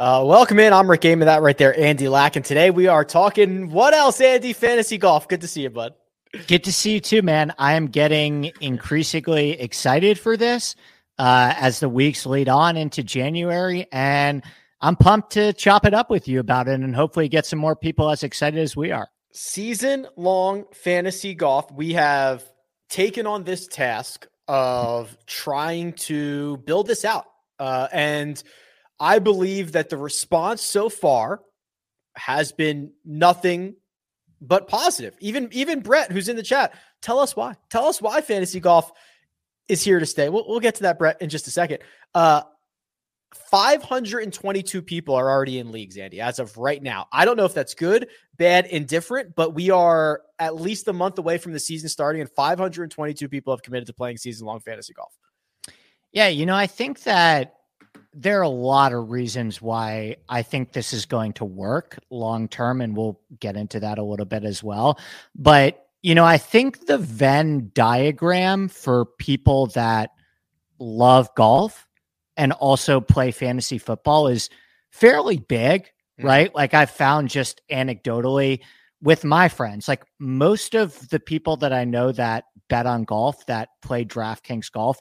[0.00, 0.72] Uh, welcome in.
[0.72, 1.26] I'm Rick Gehman.
[1.26, 2.34] That right there, Andy Lack.
[2.34, 4.54] And today we are talking what else, Andy?
[4.54, 5.28] Fantasy golf.
[5.28, 5.92] Good to see you, bud.
[6.46, 7.52] Good to see you too, man.
[7.58, 10.74] I am getting increasingly excited for this
[11.18, 13.88] uh, as the weeks lead on into January.
[13.92, 14.42] And
[14.80, 17.76] I'm pumped to chop it up with you about it and hopefully get some more
[17.76, 19.10] people as excited as we are.
[19.34, 21.70] Season long fantasy golf.
[21.70, 22.42] We have
[22.88, 27.26] taken on this task of trying to build this out.
[27.58, 28.42] Uh, and
[29.00, 31.40] I believe that the response so far
[32.14, 33.74] has been nothing
[34.40, 35.16] but positive.
[35.20, 37.56] Even even Brett, who's in the chat, tell us why.
[37.70, 38.92] Tell us why fantasy golf
[39.68, 40.28] is here to stay.
[40.28, 41.78] We'll, we'll get to that, Brett, in just a second.
[42.14, 42.42] Uh,
[43.32, 47.06] 522 people are already in leagues, Andy, as of right now.
[47.12, 51.18] I don't know if that's good, bad, indifferent, but we are at least a month
[51.18, 54.92] away from the season starting, and 522 people have committed to playing season long fantasy
[54.92, 55.12] golf.
[56.12, 57.54] Yeah, you know, I think that
[58.12, 62.48] there are a lot of reasons why I think this is going to work long
[62.48, 64.98] term, and we'll get into that a little bit as well.
[65.34, 70.10] But, you know, I think the Venn diagram for people that
[70.78, 71.86] love golf
[72.36, 74.50] and also play fantasy football is
[74.90, 76.26] fairly big, mm-hmm.
[76.26, 76.54] right?
[76.54, 78.60] Like I've found just anecdotally
[79.02, 83.46] with my friends, like most of the people that I know that bet on golf
[83.46, 85.00] that play DraftKings golf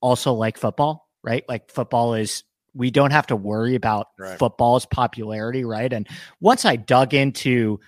[0.00, 1.44] also like football right?
[1.46, 2.42] Like football is
[2.74, 4.38] we don't have to worry about right.
[4.38, 5.92] football's popularity, right?
[5.92, 6.08] And
[6.40, 7.80] once I dug into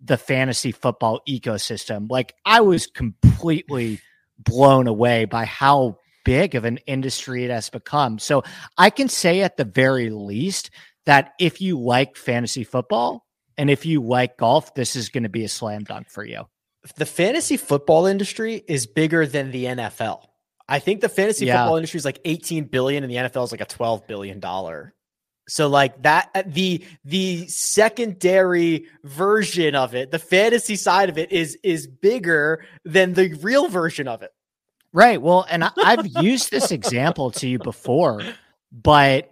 [0.00, 4.00] the fantasy football ecosystem, like I was completely
[4.38, 8.18] blown away by how big of an industry it has become.
[8.18, 8.42] So
[8.76, 10.70] I can say at the very least
[11.06, 13.26] that if you like fantasy football
[13.56, 16.46] and if you like golf, this is going to be a slam dunk for you.
[16.96, 20.27] The fantasy football industry is bigger than the NFL.
[20.68, 21.62] I think the fantasy yeah.
[21.62, 24.94] football industry is like 18 billion and the NFL is like a 12 billion dollar.
[25.48, 31.32] So like that uh, the the secondary version of it, the fantasy side of it
[31.32, 34.32] is is bigger than the real version of it.
[34.92, 35.20] Right.
[35.20, 38.22] Well, and I've used this example to you before,
[38.70, 39.30] but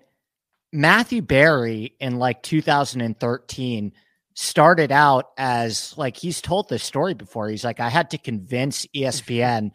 [0.73, 3.93] Matthew Berry in like 2013
[4.35, 7.49] started out as like he's told this story before.
[7.49, 9.71] He's like, I had to convince ESPN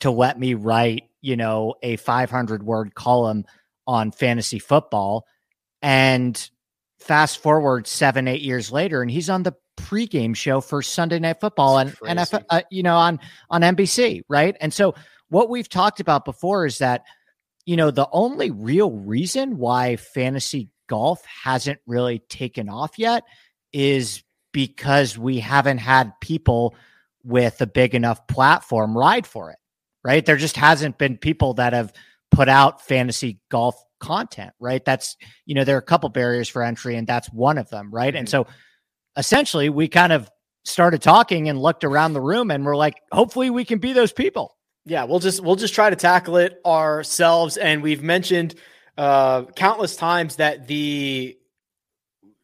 [0.00, 3.44] to let me write, you know, a 500 word column
[3.86, 5.26] on fantasy football.
[5.82, 6.50] And
[6.98, 11.40] fast forward seven, eight years later, and he's on the pregame show for Sunday Night
[11.40, 14.56] Football and NFL, uh, you know, on on NBC, right?
[14.60, 14.94] And so
[15.28, 17.04] what we've talked about before is that,
[17.64, 23.24] you know, the only real reason why fantasy golf hasn't really taken off yet
[23.72, 24.22] is
[24.52, 26.74] because we haven't had people
[27.24, 29.58] with a big enough platform ride for it
[30.06, 30.24] right?
[30.24, 31.92] There just hasn't been people that have
[32.30, 34.84] put out fantasy golf content, right?
[34.84, 37.90] That's, you know, there are a couple barriers for entry, and that's one of them,
[37.90, 38.14] right?
[38.14, 38.46] And so
[39.16, 40.30] essentially, we kind of
[40.64, 44.12] started talking and looked around the room and we're like, hopefully we can be those
[44.12, 44.56] people.
[44.84, 47.56] Yeah, we'll just we'll just try to tackle it ourselves.
[47.56, 48.54] And we've mentioned
[48.96, 51.36] uh countless times that the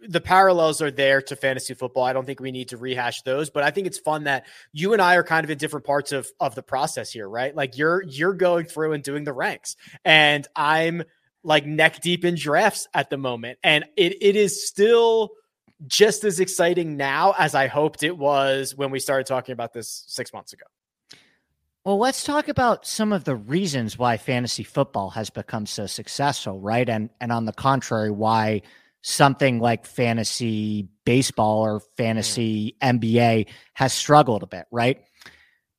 [0.08, 2.04] the parallels are there to fantasy football.
[2.04, 4.92] I don't think we need to rehash those, but I think it's fun that you
[4.92, 7.54] and I are kind of in different parts of of the process here, right?
[7.54, 11.04] Like you're you're going through and doing the ranks, and I'm
[11.44, 15.30] like neck deep in drafts at the moment, and it it is still
[15.86, 20.04] just as exciting now as I hoped it was when we started talking about this
[20.06, 20.64] six months ago.
[21.84, 26.60] Well, let's talk about some of the reasons why fantasy football has become so successful,
[26.60, 26.88] right?
[26.88, 28.62] And and on the contrary, why
[29.02, 33.00] something like fantasy baseball or fantasy mm.
[33.00, 35.02] NBA has struggled a bit, right?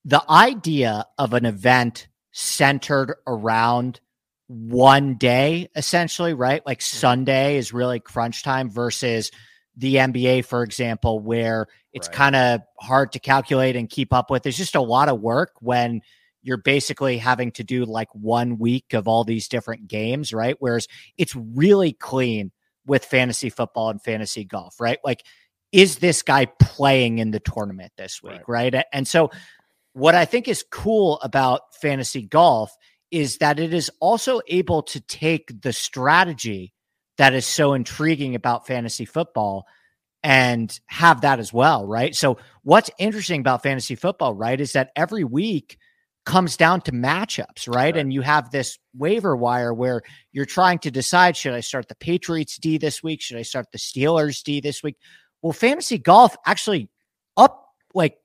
[0.06, 4.02] The idea of an event centered around
[4.48, 6.66] one day, essentially, right?
[6.66, 6.84] Like mm.
[6.84, 9.32] Sunday is really crunch time versus
[9.76, 12.16] the NBA, for example, where it's right.
[12.16, 14.44] kind of hard to calculate and keep up with.
[14.44, 16.02] There's just a lot of work when
[16.44, 20.58] you're basically having to do like one week of all these different games, right?
[20.60, 20.88] Whereas
[21.18, 22.52] it's really clean
[22.86, 25.00] with fantasy football and fantasy golf, right?
[25.04, 25.24] Like,
[25.72, 28.74] is this guy playing in the tournament this week, right?
[28.74, 28.86] right?
[28.94, 29.32] And so,
[29.94, 32.76] what I think is cool about fantasy golf
[33.12, 36.74] is that it is also able to take the strategy
[37.18, 39.66] that is so intriguing about fantasy football
[40.24, 42.16] and have that as well, right?
[42.16, 45.78] So, what's interesting about fantasy football, right, is that every week
[46.26, 47.76] comes down to matchups, right?
[47.76, 47.98] right?
[47.98, 51.96] And you have this waiver wire where you're trying to decide should I start the
[51.96, 53.22] Patriots D this week?
[53.22, 54.98] Should I start the Steelers D this week?
[55.42, 56.90] Well, fantasy golf actually
[57.36, 58.18] up like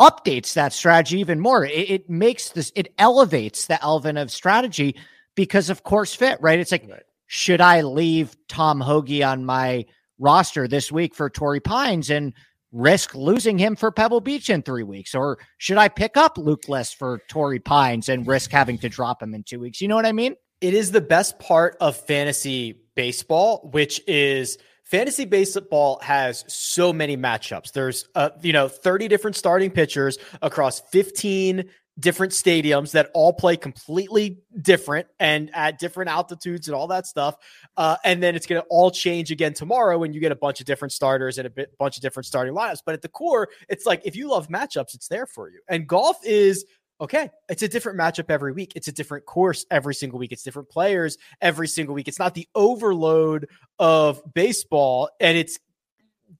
[0.00, 1.64] updates that strategy even more.
[1.64, 4.96] It, it makes this it elevates the elven of strategy
[5.34, 6.58] because of course fit, right?
[6.58, 7.02] It's like right.
[7.26, 9.86] should I leave Tom Hoge on my
[10.18, 12.32] roster this week for Torrey Pines and
[12.72, 15.14] risk losing him for Pebble Beach in three weeks?
[15.14, 19.22] Or should I pick up Luke List for Torrey Pines and risk having to drop
[19.22, 19.80] him in two weeks?
[19.80, 20.36] You know what I mean?
[20.60, 27.16] It is the best part of fantasy baseball, which is fantasy baseball has so many
[27.16, 27.72] matchups.
[27.72, 31.64] There's uh, you know 30 different starting pitchers across 15
[31.98, 37.36] different stadiums that all play completely different and at different altitudes and all that stuff.
[37.76, 40.60] Uh, and then it's going to all change again tomorrow when you get a bunch
[40.60, 42.80] of different starters and a bit, bunch of different starting lineups.
[42.84, 45.60] But at the core, it's like if you love matchups, it's there for you.
[45.68, 46.64] And golf is
[47.00, 48.72] okay, it's a different matchup every week.
[48.76, 50.32] It's a different course every single week.
[50.32, 52.08] It's different players every single week.
[52.08, 53.48] It's not the overload
[53.78, 55.58] of baseball and it's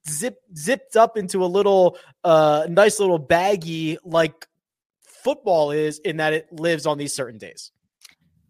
[0.09, 4.47] zip zipped up into a little uh nice little baggy like
[5.23, 7.73] football is in that it lives on these certain days.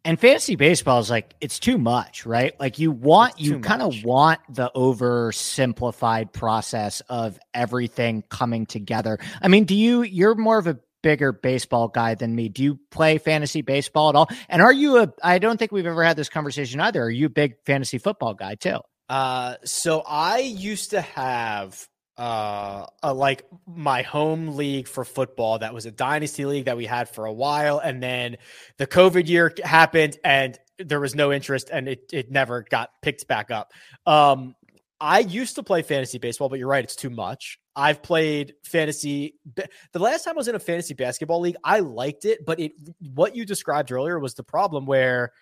[0.02, 2.58] And fantasy baseball is like it's too much, right?
[2.58, 9.18] Like you want you kind of want the oversimplified process of everything coming together.
[9.42, 12.48] I mean, do you you're more of a bigger baseball guy than me.
[12.48, 14.28] Do you play fantasy baseball at all?
[14.48, 17.02] And are you a I don't think we've ever had this conversation either.
[17.02, 18.78] Are you a big fantasy football guy too?
[19.08, 21.86] Uh so I used to have
[22.20, 26.84] uh a, like my home league for football that was a dynasty league that we
[26.84, 28.36] had for a while and then
[28.76, 33.26] the covid year happened and there was no interest and it it never got picked
[33.26, 33.72] back up
[34.06, 34.54] um
[35.00, 37.58] I used to play fantasy baseball, but you're right, it's too much.
[37.74, 39.36] I've played fantasy.
[39.54, 42.72] The last time I was in a fantasy basketball league, I liked it, but it
[43.14, 45.32] what you described earlier was the problem where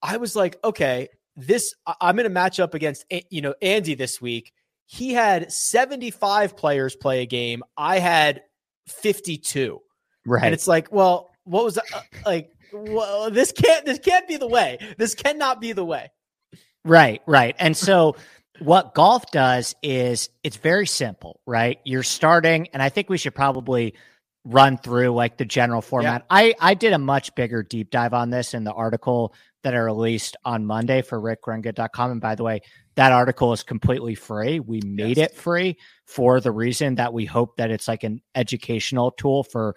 [0.00, 4.52] I was like, okay, this I'm in a matchup against you know Andy this week
[4.86, 7.62] he had 75 players play a game.
[7.76, 8.42] I had
[8.88, 9.80] 52.
[10.26, 10.44] Right.
[10.44, 11.78] And it's like, well, what was?
[11.78, 11.82] Uh,
[12.24, 14.78] like, well, this can't, this can't be the way.
[14.98, 16.10] This cannot be the way.
[16.84, 17.22] Right.
[17.26, 17.54] Right.
[17.58, 18.16] And so
[18.60, 21.80] what golf does is it's very simple, right?
[21.84, 23.94] You're starting, and I think we should probably
[24.44, 26.22] run through like the general format.
[26.22, 26.26] Yeah.
[26.30, 29.78] I I did a much bigger deep dive on this in the article that I
[29.78, 32.10] released on Monday for rickrungood.com.
[32.12, 32.60] And by the way,
[32.96, 34.60] that article is completely free.
[34.60, 35.30] We made yes.
[35.30, 39.74] it free for the reason that we hope that it's like an educational tool for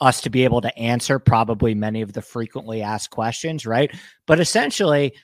[0.00, 3.90] us to be able to answer probably many of the frequently asked questions, right?
[4.26, 5.14] But essentially,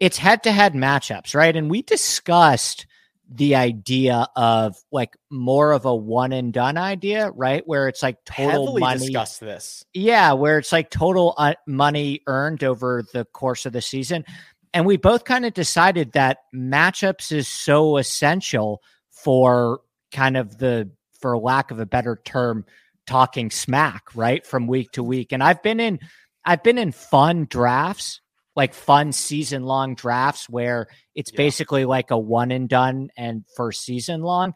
[0.00, 1.54] it's head to head matchups, right?
[1.54, 2.86] And we discussed
[3.34, 7.62] the idea of like more of a one and done idea, right?
[7.66, 9.06] Where it's like total Heavily money.
[9.06, 13.80] Discuss this, yeah, where it's like total uh, money earned over the course of the
[13.80, 14.24] season,
[14.74, 19.80] and we both kind of decided that matchups is so essential for
[20.12, 20.90] kind of the,
[21.20, 22.64] for lack of a better term,
[23.06, 25.32] talking smack, right, from week to week.
[25.32, 26.00] And I've been in,
[26.44, 28.20] I've been in fun drafts
[28.54, 31.36] like fun season long drafts where it's yeah.
[31.36, 34.54] basically like a one and done and first season long.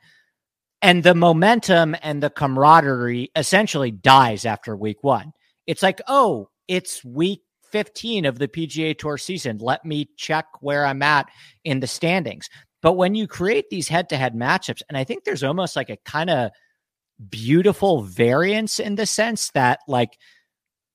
[0.82, 5.32] And the momentum and the camaraderie essentially dies after week one.
[5.66, 9.58] It's like, oh, it's week 15 of the PGA Tour season.
[9.58, 11.28] Let me check where I'm at
[11.64, 12.48] in the standings.
[12.82, 15.90] But when you create these head to head matchups, and I think there's almost like
[15.90, 16.50] a kind of
[17.28, 20.18] beautiful variance in the sense that, like,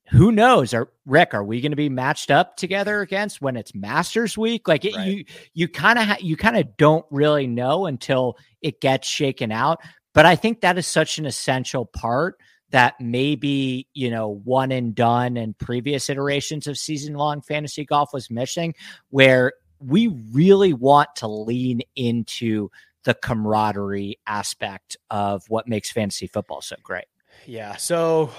[0.09, 0.73] who knows?
[0.73, 4.67] Are Rick, are we going to be matched up together against when it's Masters week?
[4.67, 5.07] Like it, right.
[5.07, 9.51] you, you kind of, ha- you kind of don't really know until it gets shaken
[9.51, 9.79] out.
[10.13, 12.35] But I think that is such an essential part
[12.71, 18.13] that maybe you know one and done and previous iterations of season long fantasy golf
[18.13, 18.73] was missing,
[19.09, 22.69] where we really want to lean into
[23.03, 27.05] the camaraderie aspect of what makes fantasy football so great.
[27.47, 27.75] Yeah.
[27.77, 28.29] So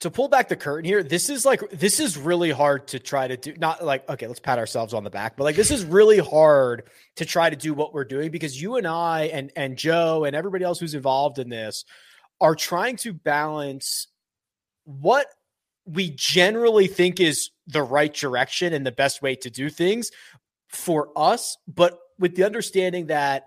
[0.00, 3.28] to pull back the curtain here, this is like this is really hard to try
[3.28, 3.54] to do.
[3.58, 6.84] Not like okay, let's pat ourselves on the back, but like this is really hard
[7.16, 10.34] to try to do what we're doing because you and I and and Joe and
[10.34, 11.84] everybody else who's involved in this
[12.40, 14.08] are trying to balance
[14.84, 15.26] what
[15.84, 20.10] we generally think is the right direction and the best way to do things
[20.68, 23.44] for us, but with the understanding that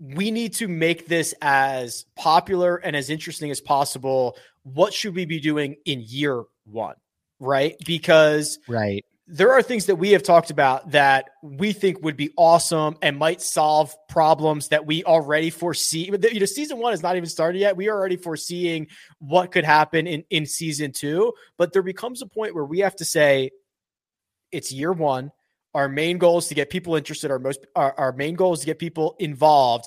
[0.00, 4.36] we need to make this as popular and as interesting as possible.
[4.62, 6.96] What should we be doing in year one?
[7.38, 7.76] Right.
[7.84, 9.04] Because right.
[9.32, 13.16] There are things that we have talked about that we think would be awesome and
[13.16, 16.06] might solve problems that we already foresee.
[16.06, 17.76] You know, season one is not even started yet.
[17.76, 18.88] We are already foreseeing
[19.20, 21.32] what could happen in, in season two.
[21.56, 23.50] But there becomes a point where we have to say,
[24.50, 25.30] it's year one
[25.74, 27.30] our main goal is to get people interested.
[27.30, 29.86] Our most our, our main goal is to get people involved.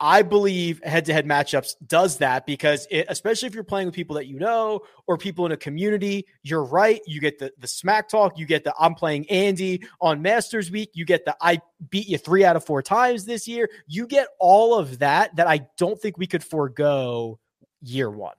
[0.00, 3.94] I believe head to head matchups does that because it, especially if you're playing with
[3.94, 7.00] people that you know or people in a community, you're right.
[7.06, 10.90] You get the, the smack talk, you get the I'm playing Andy on Masters Week,
[10.94, 11.60] you get the I
[11.90, 13.68] beat you three out of four times this year.
[13.86, 17.38] You get all of that that I don't think we could forego
[17.80, 18.34] year one.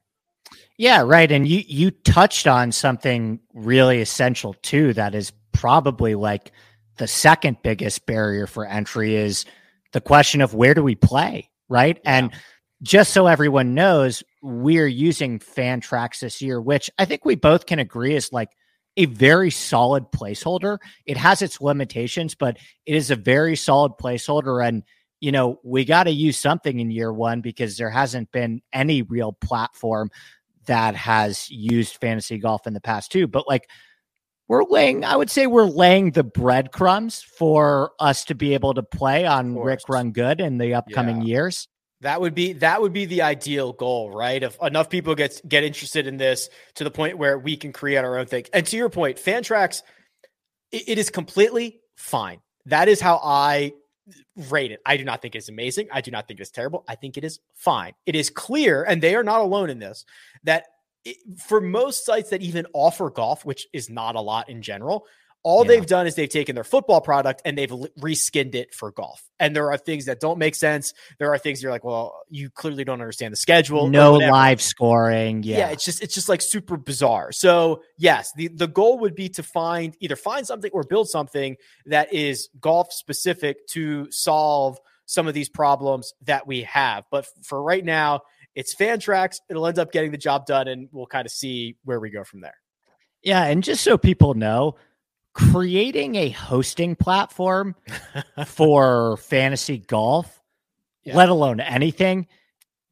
[0.77, 1.31] Yeah, right.
[1.31, 6.51] And you you touched on something really essential too that is probably like
[6.97, 9.45] the second biggest barrier for entry is
[9.95, 11.99] the question of where do we play, right?
[12.03, 12.17] Yeah.
[12.17, 12.33] And
[12.81, 17.79] just so everyone knows, we're using Fantrax this year, which I think we both can
[17.79, 18.49] agree is like
[18.97, 20.79] a very solid placeholder.
[21.05, 24.67] It has its limitations, but it is a very solid placeholder.
[24.67, 24.83] And,
[25.21, 29.01] you know, we got to use something in year one because there hasn't been any
[29.01, 30.11] real platform
[30.65, 33.27] that has used fantasy golf in the past, too.
[33.27, 33.69] But like,
[34.47, 38.83] we're laying, I would say we're laying the breadcrumbs for us to be able to
[38.83, 41.27] play on Rick Run Good in the upcoming yeah.
[41.27, 41.67] years.
[42.01, 44.43] That would be that would be the ideal goal, right?
[44.43, 47.97] If enough people get get interested in this to the point where we can create
[47.97, 48.45] our own thing.
[48.53, 49.81] And to your point, Fantrax,
[50.71, 52.41] it, it is completely fine.
[52.65, 53.73] That is how I
[54.49, 54.81] rate it.
[54.85, 55.87] I do not think it's amazing.
[55.91, 56.83] I do not think it's terrible.
[56.87, 57.93] I think it is fine.
[58.05, 60.05] It is clear, and they are not alone in this,
[60.43, 60.65] that
[61.37, 65.05] for most sites that even offer golf, which is not a lot in general,
[65.45, 65.67] all yeah.
[65.67, 69.23] they've done is they've taken their football product and they've reskinned it for golf.
[69.39, 70.91] And there are things that don't make sense.
[71.19, 73.87] There are things you're like, well, you clearly don't understand the schedule.
[73.87, 75.43] No live scoring.
[75.43, 75.59] Yeah.
[75.59, 77.31] yeah, it's just it's just like super bizarre.
[77.31, 81.57] So yes, the the goal would be to find either find something or build something
[81.85, 87.05] that is golf specific to solve some of these problems that we have.
[87.11, 88.21] But for right now,
[88.55, 89.39] it's Fantrax.
[89.49, 92.23] It'll end up getting the job done, and we'll kind of see where we go
[92.23, 92.55] from there.
[93.21, 94.75] Yeah, and just so people know,
[95.33, 97.75] creating a hosting platform
[98.45, 100.41] for fantasy golf,
[101.03, 101.15] yeah.
[101.15, 102.27] let alone anything,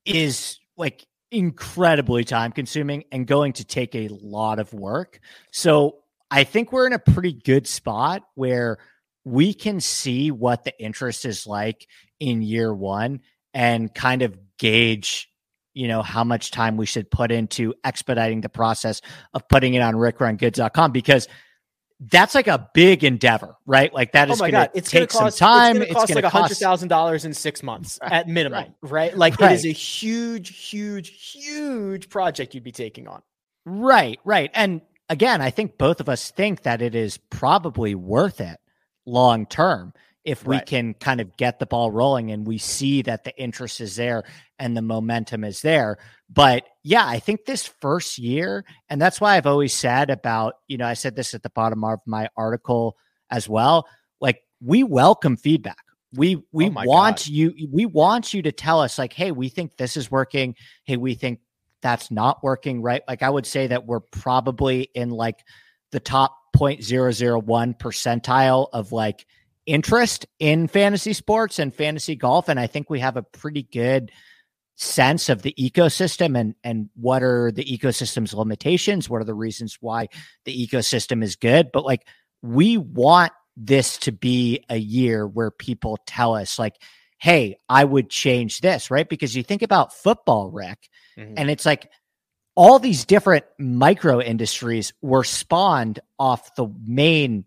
[0.06, 5.20] is like incredibly time consuming and going to take a lot of work.
[5.52, 8.78] So I think we're in a pretty good spot where
[9.26, 11.88] we can see what the interest is like
[12.20, 13.22] in year one
[13.54, 15.30] and kind of gauge
[15.74, 19.02] you know how much time we should put into expediting the process
[19.34, 21.28] of putting it on rickrungoods.com because
[22.12, 23.94] that's like a big endeavor, right?
[23.94, 25.82] Like that is oh is oh going to take cost, some time.
[25.82, 28.74] It's going to cost like a hundred thousand dollars in six months right, at minimum,
[28.82, 28.92] right?
[28.92, 29.18] right?
[29.18, 29.52] Like right.
[29.52, 33.22] it is a huge, huge, huge project you'd be taking on.
[33.66, 34.52] Right, right.
[34.54, 38.60] And again, I think both of us think that it is probably worth it
[39.06, 40.66] long term if we right.
[40.66, 44.24] can kind of get the ball rolling and we see that the interest is there
[44.58, 45.98] and the momentum is there.
[46.30, 50.78] But yeah, I think this first year, and that's why I've always said about, you
[50.78, 52.98] know, I said this at the bottom of my article
[53.30, 53.88] as well.
[54.22, 55.84] Like we welcome feedback.
[56.16, 57.28] We we oh want God.
[57.28, 60.56] you we want you to tell us like, hey, we think this is working.
[60.86, 61.40] Hey, we think
[61.82, 63.02] that's not working, right?
[63.08, 65.44] Like I would say that we're probably in like
[65.92, 69.26] the top 0.001 percentile of like
[69.66, 72.50] interest in fantasy sports and fantasy golf.
[72.50, 74.12] And I think we have a pretty good
[74.76, 79.78] sense of the ecosystem and and what are the ecosystem's limitations what are the reasons
[79.82, 80.08] why
[80.46, 82.08] the ecosystem is good but like
[82.42, 86.76] we want this to be a year where people tell us like
[87.20, 91.36] hey i would change this right because you think about football rick mm-hmm.
[91.38, 91.92] and it's like
[92.56, 97.46] all these different micro industries were spawned off the main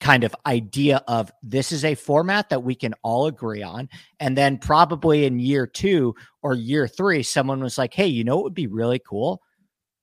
[0.00, 3.88] kind of idea of this is a format that we can all agree on.
[4.18, 8.36] And then probably in year two or year three, someone was like, hey, you know
[8.36, 9.42] what would be really cool?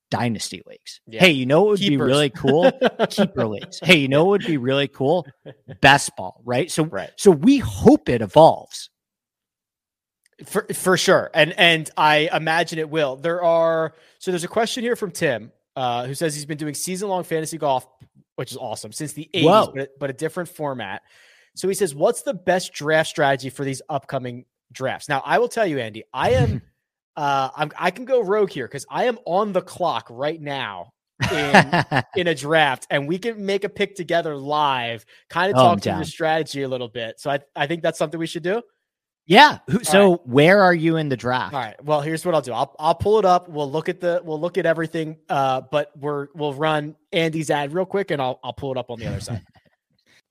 [0.10, 1.02] Dynasty leagues.
[1.08, 1.20] Yeah.
[1.20, 1.98] Hey, you know what would Keepers.
[1.98, 2.72] be really cool?
[3.10, 3.80] Keeper leagues.
[3.82, 5.28] Hey, you know what would be really cool?
[5.82, 6.72] Best ball, right?
[6.72, 7.12] So right.
[7.18, 8.90] so we hope it evolves.
[10.46, 11.32] For for sure.
[11.34, 13.18] And and I imagine it will.
[13.18, 16.74] There are so there's a question here from Tim uh, who says he's been doing
[16.74, 17.86] season long fantasy golf
[18.38, 21.02] which is awesome since the 80s, but, but a different format.
[21.56, 25.10] So he says, What's the best draft strategy for these upcoming drafts?
[25.10, 26.62] Now, I will tell you, Andy, I am.
[27.18, 30.94] Uh, I'm, I can go rogue here because I am on the clock right now
[31.32, 35.64] in in a draft, and we can make a pick together live, kind of oh,
[35.64, 37.20] talk to your strategy a little bit.
[37.20, 38.62] So I, I think that's something we should do.
[39.28, 39.60] Yeah.
[39.84, 40.28] so right.
[40.28, 41.54] where are you in the draft?
[41.54, 41.84] All right.
[41.84, 42.54] Well, here's what I'll do.
[42.54, 43.50] I'll I'll pull it up.
[43.50, 45.18] We'll look at the we'll look at everything.
[45.30, 48.90] Uh, but we're we'll run Andy's ad real quick, and I'll I'll pull it up
[48.90, 49.44] on the other side.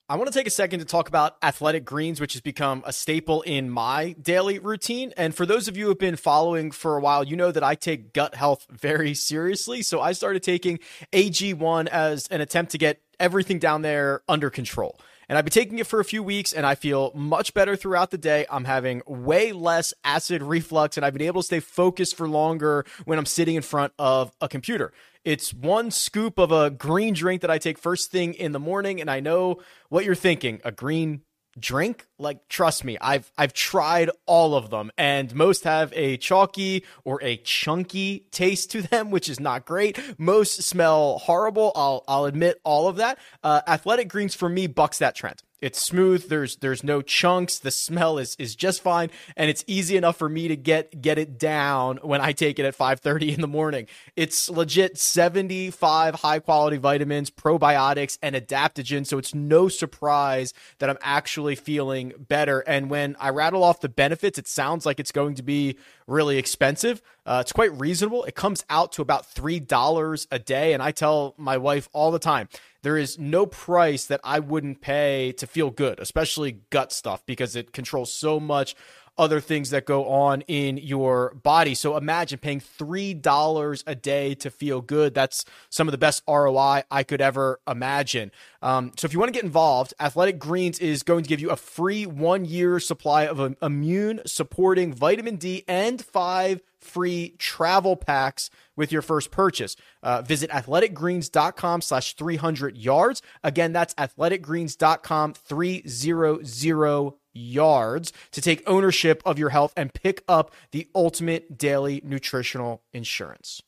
[0.08, 2.92] I want to take a second to talk about athletic greens, which has become a
[2.92, 5.12] staple in my daily routine.
[5.16, 7.64] And for those of you who have been following for a while, you know that
[7.64, 9.82] I take gut health very seriously.
[9.82, 10.78] So I started taking
[11.12, 14.96] AG1 as an attempt to get everything down there under control.
[15.28, 18.10] And I've been taking it for a few weeks and I feel much better throughout
[18.10, 18.46] the day.
[18.48, 22.84] I'm having way less acid reflux and I've been able to stay focused for longer
[23.04, 24.92] when I'm sitting in front of a computer.
[25.24, 29.00] It's one scoop of a green drink that I take first thing in the morning.
[29.00, 31.22] And I know what you're thinking a green
[31.58, 36.84] drink like trust me i've i've tried all of them and most have a chalky
[37.04, 39.98] or a chunky taste to them which is not great.
[40.18, 43.18] Most smell horrible i'll i'll admit all of that.
[43.42, 46.28] Uh, athletic greens for me bucks that trend it's smooth.
[46.28, 47.58] There's there's no chunks.
[47.58, 51.18] The smell is is just fine, and it's easy enough for me to get get
[51.18, 53.88] it down when I take it at 5:30 in the morning.
[54.14, 59.08] It's legit 75 high quality vitamins, probiotics, and adaptogens.
[59.08, 62.60] So it's no surprise that I'm actually feeling better.
[62.60, 66.38] And when I rattle off the benefits, it sounds like it's going to be really
[66.38, 67.02] expensive.
[67.26, 68.22] Uh, it's quite reasonable.
[68.24, 72.12] It comes out to about three dollars a day, and I tell my wife all
[72.12, 72.48] the time
[72.82, 77.56] there is no price that I wouldn't pay to feel good, especially gut stuff, because
[77.56, 78.76] it controls so much
[79.18, 81.74] other things that go on in your body.
[81.74, 85.14] So imagine paying $3 a day to feel good.
[85.14, 88.30] That's some of the best ROI I could ever imagine.
[88.62, 91.50] Um, so if you want to get involved, Athletic Greens is going to give you
[91.50, 98.50] a free one year supply of immune supporting vitamin D and five free travel packs
[98.76, 99.76] with your first purchase.
[100.02, 103.22] Uh, visit athleticgreens.com slash 300 yards.
[103.42, 110.88] Again, that's athleticgreens.com 300 yards to take ownership of your health and pick up the
[110.94, 113.62] ultimate daily nutritional insurance.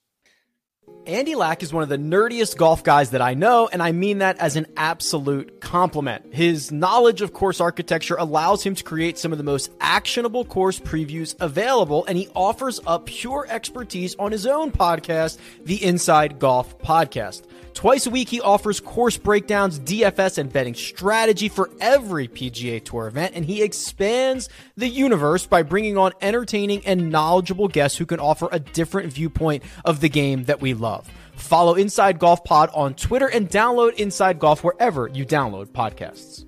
[1.06, 4.18] Andy Lack is one of the nerdiest golf guys that I know, and I mean
[4.18, 6.34] that as an absolute compliment.
[6.34, 10.78] His knowledge of course architecture allows him to create some of the most actionable course
[10.78, 16.78] previews available, and he offers up pure expertise on his own podcast, the Inside Golf
[16.78, 17.42] Podcast.
[17.74, 23.06] Twice a week, he offers course breakdowns, DFS, and betting strategy for every PGA Tour
[23.06, 28.18] event, and he expands the universe by bringing on entertaining and knowledgeable guests who can
[28.18, 31.08] offer a different viewpoint of the game that we love.
[31.34, 36.47] Follow Inside Golf Pod on Twitter and download Inside Golf wherever you download podcasts.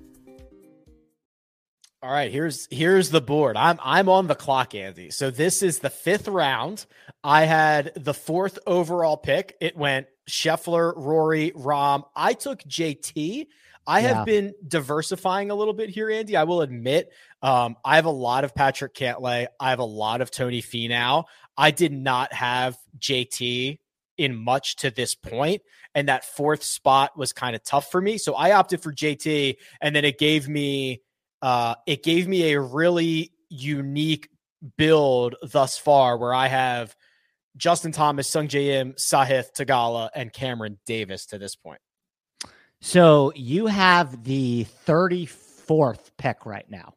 [2.03, 3.55] All right, here's here's the board.
[3.55, 5.11] I'm I'm on the clock, Andy.
[5.11, 6.87] So this is the fifth round.
[7.23, 9.55] I had the fourth overall pick.
[9.61, 12.03] It went Scheffler, Rory, Rahm.
[12.15, 13.45] I took JT.
[13.85, 14.07] I yeah.
[14.13, 16.35] have been diversifying a little bit here, Andy.
[16.35, 17.11] I will admit,
[17.43, 19.47] um, I have a lot of Patrick Cantlay.
[19.59, 21.25] I have a lot of Tony Finau.
[21.57, 23.77] I did not have JT
[24.17, 25.61] in much to this point,
[25.93, 28.17] and that fourth spot was kind of tough for me.
[28.17, 31.01] So I opted for JT, and then it gave me,
[31.41, 34.29] uh, it gave me a really unique
[34.77, 36.95] build thus far, where I have
[37.57, 41.81] Justin Thomas, Sungjae Im, Sahith Theegala, and Cameron Davis to this point.
[42.81, 46.93] So you have the 34th pick right now.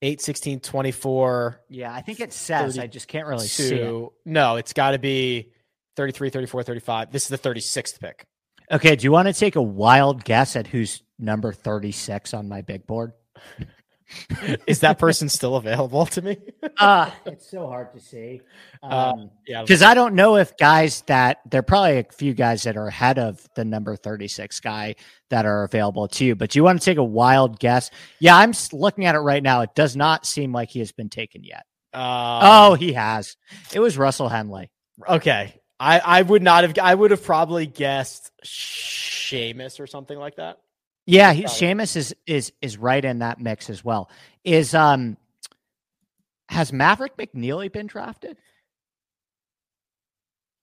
[0.00, 1.60] 8, 16, 24.
[1.68, 2.78] Yeah, I think it says.
[2.78, 4.08] I just can't really see it.
[4.24, 5.50] No, it's got to be
[5.96, 7.10] 33, 34, 35.
[7.10, 8.24] This is the 36th pick.
[8.70, 8.94] Okay.
[8.94, 12.86] Do you want to take a wild guess at who's number 36 on my big
[12.86, 13.12] board?
[14.66, 16.38] is that person still available to me?
[16.78, 18.40] uh, it's so hard to see.
[18.82, 22.34] Um, uh, yeah, because I don't know if guys that there are probably a few
[22.34, 24.94] guys that are ahead of the number 36 guy
[25.30, 26.34] that are available to you.
[26.34, 27.90] But you want to take a wild guess?
[28.18, 29.60] Yeah, I'm looking at it right now.
[29.62, 31.64] It does not seem like he has been taken yet.
[31.92, 33.36] Uh, oh, he has.
[33.72, 34.70] It was Russell Henley.
[35.06, 35.54] Okay.
[35.80, 40.58] I, I would not have I would have probably guessed Seamus or something like that.
[41.08, 44.10] Yeah, he, Seamus is is is right in that mix as well.
[44.44, 45.16] Is um
[46.50, 48.36] has Maverick McNealy been drafted?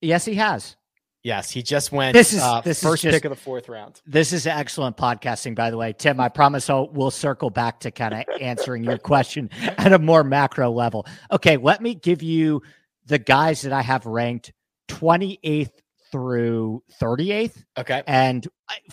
[0.02, 0.76] Yes, he has.
[1.24, 2.14] Yes, he just went.
[2.14, 4.00] This is uh, this first is just, pick of the fourth round.
[4.06, 6.20] This is excellent podcasting, by the way, Tim.
[6.20, 10.24] I promise I'll, we'll circle back to kind of answering your question at a more
[10.24, 11.08] macro level.
[11.32, 12.62] Okay, let me give you
[13.08, 14.54] the guys that I have ranked
[14.90, 15.72] 28th
[16.16, 17.66] through 38th.
[17.78, 18.02] Okay.
[18.08, 18.48] And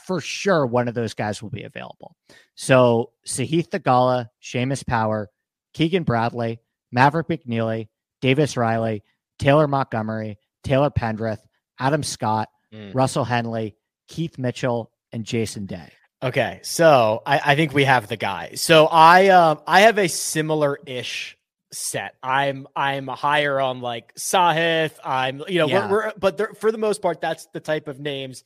[0.04, 2.16] for sure, one of those guys will be available.
[2.56, 5.30] So Sahith Theegala, Seamus Power,
[5.72, 6.58] Keegan Bradley,
[6.90, 7.86] Maverick McNealy,
[8.20, 9.04] Davis Riley,
[9.38, 11.38] Taylor Montgomery, Taylor Pendrith,
[11.78, 12.92] Adam Scott, mm.
[12.92, 13.76] Russell Henley,
[14.08, 15.92] Keith Mitchell, and Jason Day.
[16.24, 18.54] Okay, so I, I think we have the guy.
[18.56, 21.38] So I um I have a similar ish
[21.72, 22.14] set.
[22.22, 24.92] I'm I'm higher on like Sahith.
[25.04, 25.90] I'm you know yeah.
[25.90, 28.44] we're, we're but for the most part that's the type of names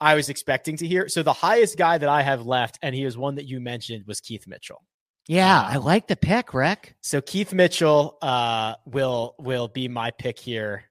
[0.00, 1.08] I was expecting to hear.
[1.08, 4.04] So the highest guy that I have left, and he is one that you mentioned,
[4.06, 4.82] was Keith Mitchell.
[5.26, 6.94] Yeah, um, I like the pick, Rick.
[7.00, 10.84] So Keith Mitchell uh, will will be my pick here.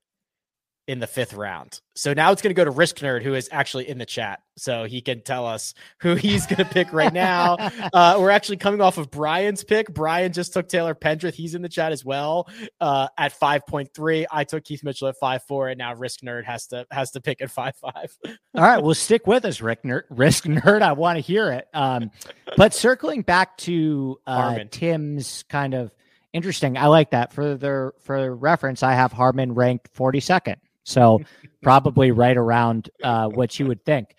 [0.87, 1.81] In the fifth round.
[1.95, 4.41] So now it's going to go to Risk Nerd, who is actually in the chat.
[4.55, 7.57] So he can tell us who he's going to pick right now.
[7.93, 9.93] Uh, we're actually coming off of Brian's pick.
[9.93, 11.33] Brian just took Taylor Pendrith.
[11.33, 12.49] He's in the chat as well
[12.81, 14.25] uh, at 5.3.
[14.31, 17.41] I took Keith Mitchell at 5.4, and now Risk Nerd has to has to pick
[17.41, 18.09] at 5.5.
[18.55, 20.03] All right, well, stick with us, Rick Nerd.
[20.09, 21.67] Risk Nerd, I want to hear it.
[21.73, 22.11] Um,
[22.57, 25.93] but circling back to uh, Tim's kind of
[26.33, 26.77] interesting.
[26.77, 27.31] I like that.
[27.33, 30.57] For the for reference, I have Harman ranked 42nd.
[30.85, 31.21] So
[31.61, 34.15] probably right around uh, what you would think.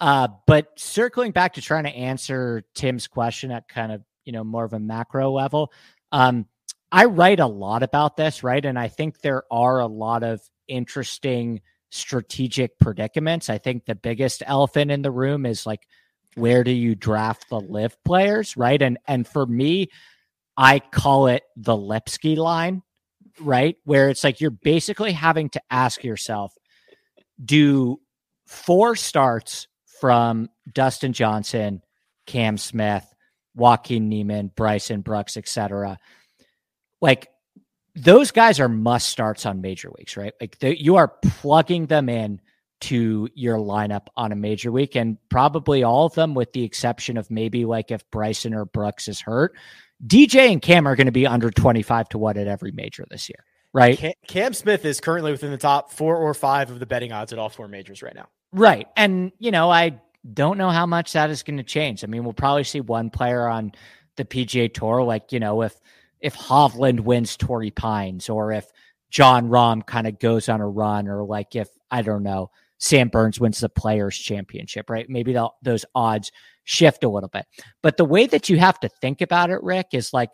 [0.00, 4.44] Uh, but circling back to trying to answer Tim's question at kind of you know
[4.44, 5.72] more of a macro level,
[6.12, 6.46] um,
[6.92, 8.64] I write a lot about this, right?
[8.64, 13.48] And I think there are a lot of interesting strategic predicaments.
[13.48, 15.86] I think the biggest elephant in the room is like
[16.34, 18.80] where do you draft the LIV players, right?
[18.80, 19.88] And and for me,
[20.56, 22.82] I call it the Lipsky line,
[23.40, 23.76] right?
[23.84, 26.54] Where it's like you're basically having to ask yourself,
[27.44, 28.00] do
[28.46, 29.68] four starts
[30.00, 31.82] from Dustin Johnson,
[32.26, 33.06] Cam Smith,
[33.54, 35.98] Joaquin Niemann, Bryson Brooks, etc.
[37.00, 37.28] Like
[37.94, 40.32] those guys are must starts on major weeks, right?
[40.40, 42.40] Like you are plugging them in
[42.82, 47.16] to your lineup on a major week, and probably all of them, with the exception
[47.16, 49.54] of maybe like if Bryson or Brooks is hurt,
[50.06, 53.28] DJ and Cam are going to be under 25 to 1 at every major this
[53.28, 53.96] year, right?
[53.96, 57.32] Cam, Cam, Smith is currently within the top four or five of the betting odds
[57.32, 58.28] at all four majors right now.
[58.52, 58.88] Right.
[58.96, 60.00] And, you know, I
[60.32, 62.04] don't know how much that is going to change.
[62.04, 63.72] I mean, we'll probably see one player on
[64.16, 65.74] the PGA Tour, like, you know, if,
[66.20, 68.66] if Hovland wins Torrey Pines or if
[69.10, 73.08] Jon Rahm kind of goes on a run or like if, I don't know, Sam
[73.08, 75.08] Burns wins the Players Championship, right?
[75.08, 76.32] Maybe those odds
[76.64, 77.46] shift a little bit.
[77.82, 80.30] But the way that you have to think about it, Rick, is like,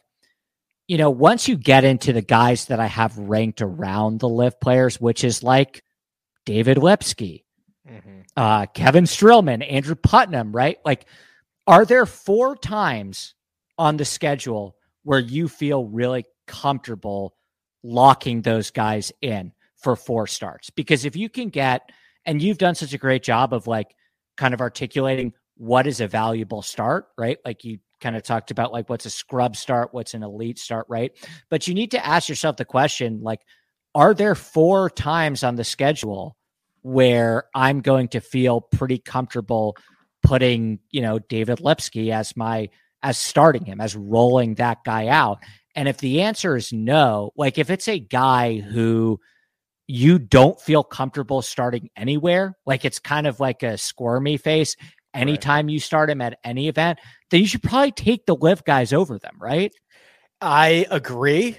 [0.87, 4.61] you know, once you get into the guys that I have ranked around the LIV
[4.61, 5.83] players, which is like
[6.47, 7.45] David Lipsky,
[7.88, 8.21] mm-hmm.
[8.37, 10.79] uh, Kevin Streelman, Andrew Putnam, right?
[10.85, 11.07] Like,
[11.67, 13.35] are there four times
[13.77, 17.35] on the schedule where you feel really comfortable
[17.83, 20.71] locking those guys in for four starts?
[20.71, 21.91] Because if you can get
[22.25, 23.95] and you've done such a great job of like
[24.38, 27.38] kind of articulating what is a valuable start, right?
[27.44, 30.87] Like you kind of talked about like what's a scrub start, what's an elite start,
[30.88, 31.12] right?
[31.51, 33.40] But you need to ask yourself the question like,
[33.94, 36.37] are there four times on the schedule
[36.83, 39.77] where I'm going to feel pretty comfortable
[40.23, 42.68] putting, you know, David Lipsky as my
[43.03, 45.38] as starting him, as rolling that guy out?
[45.75, 49.18] And if the answer is no, like if it's a guy who
[49.88, 54.77] you don't feel comfortable starting anywhere, like it's kind of like a squirmy face
[55.18, 55.72] anytime right.
[55.72, 56.98] you start him at any event,
[57.31, 59.72] then you should probably take the LIV guys over them, right?
[60.40, 61.59] I agree.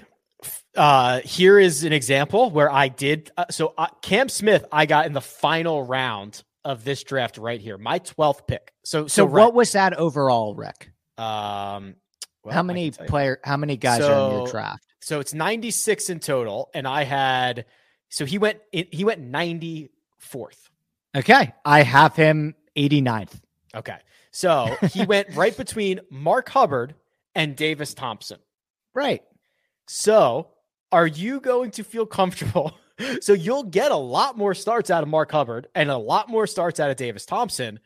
[0.76, 3.30] Uh, here is an example where I did.
[3.36, 7.60] Uh, so uh, Cam Smith, I got in the final round of this draft right
[7.60, 8.72] here, my 12th pick.
[8.84, 10.90] So, so, so what was that overall, Rick?
[11.18, 11.96] Um,
[12.42, 13.38] well, how many player?
[13.44, 14.84] How many guys so, are in your draft?
[15.02, 17.66] So it's 96 in total, and I had
[18.08, 19.90] so he went he went 94th.
[21.16, 21.52] Okay.
[21.64, 23.40] I have him 89th.
[23.74, 23.98] Okay.
[24.30, 26.94] So he went right between Mark Hubbard
[27.34, 28.38] and Davis Thompson.
[28.94, 29.22] Right.
[29.88, 30.48] So
[30.92, 32.72] are you going to feel comfortable?
[33.20, 36.46] so you'll get a lot more starts out of Mark Hubbard and a lot more
[36.46, 37.80] starts out of Davis Thompson.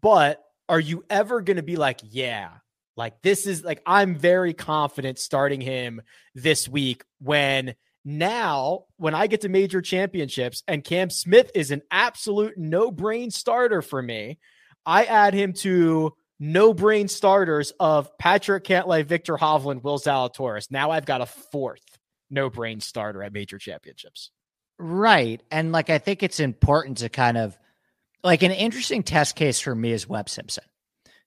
[0.00, 2.50] But are you ever going to be like, yeah,
[2.96, 6.02] like this is like, I'm very confident starting him
[6.34, 11.82] this week when now, when I get to major championships and Cam Smith is an
[11.90, 14.38] absolute no brain starter for me,
[14.84, 20.70] I add him to no brain starters of Patrick Cantlay, Viktor Hovland, Will Zalatoris.
[20.70, 21.98] Now I've got a fourth
[22.30, 24.30] no brain starter at major championships.
[24.78, 25.40] Right.
[25.50, 27.56] And like, I think it's important to kind of
[28.24, 30.64] like an interesting test case for me is Webb Simpson,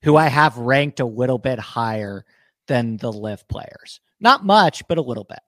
[0.02, 2.26] who I have ranked a little bit higher
[2.68, 4.02] than the LIV players.
[4.20, 5.39] Not much, but a little bit.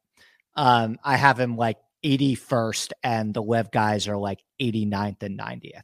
[0.56, 5.82] Um, I have him like 81st, and the LIV guys are like 89th and 90th.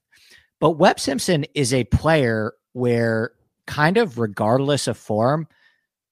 [0.63, 3.31] But Webb Simpson is a player where,
[3.67, 5.45] kind of regardless of form,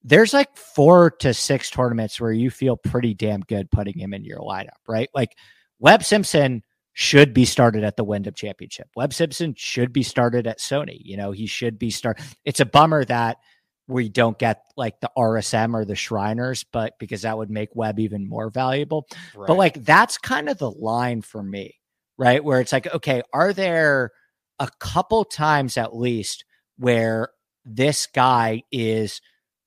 [0.04, 4.26] there's like four to six tournaments where you feel pretty damn good putting him in
[4.26, 5.08] your lineup, right?
[5.14, 5.38] Like
[5.78, 6.62] Webb Simpson
[6.92, 8.88] should be started at the Wyndham Championship.
[8.94, 11.00] Webb Simpson should be started at Sony.
[11.02, 12.20] You know, he should be start.
[12.44, 13.38] It's a bummer that
[13.88, 17.98] we don't get like the RSM or the Shriners, but because that would make Webb
[17.98, 19.06] even more valuable.
[19.34, 19.46] Right.
[19.46, 21.78] But like that's kind of the line for me,
[22.18, 22.44] right?
[22.44, 24.10] Where it's like, okay, are there
[24.62, 26.44] a couple times at least
[26.78, 27.30] where
[27.64, 29.20] this guy is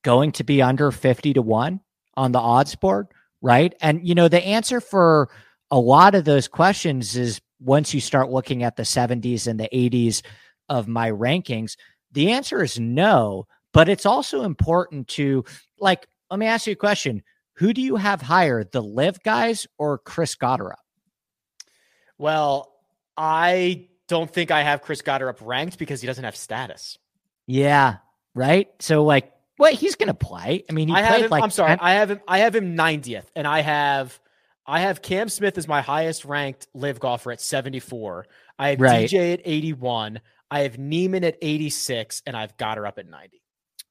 [0.06, 1.82] going to be under 50 to 1
[2.16, 3.08] on the odds board,
[3.42, 3.76] right?
[3.82, 5.30] And you know, the answer for
[5.70, 9.68] a lot of those questions is once you start looking at the 70s and the
[9.74, 10.22] 80s
[10.70, 11.76] of my rankings,
[12.14, 13.48] the answer is no.
[13.74, 15.44] But it's also important to,
[15.78, 17.22] like, let me ask you a question.
[17.56, 20.76] Who do you have higher, the LIV guys or Chris Gotterup?
[22.18, 22.72] Well,
[23.18, 26.98] I don't think I have Chris Gotterup ranked because he doesn't have status.
[27.48, 27.98] Yeah,
[28.34, 28.70] right.
[28.80, 30.64] So like, what he's going to play?
[30.70, 32.20] I mean, he I have him, like I'm sorry, 10 I have him.
[32.28, 34.20] I have him 90th, and I have
[34.68, 38.26] I have Cam Smith as my highest ranked LIV golfer at 74.
[38.58, 39.10] I have Right.
[39.10, 40.22] DJ at 81.
[40.50, 43.42] I have Niemann at 86, and I've got her up at 90.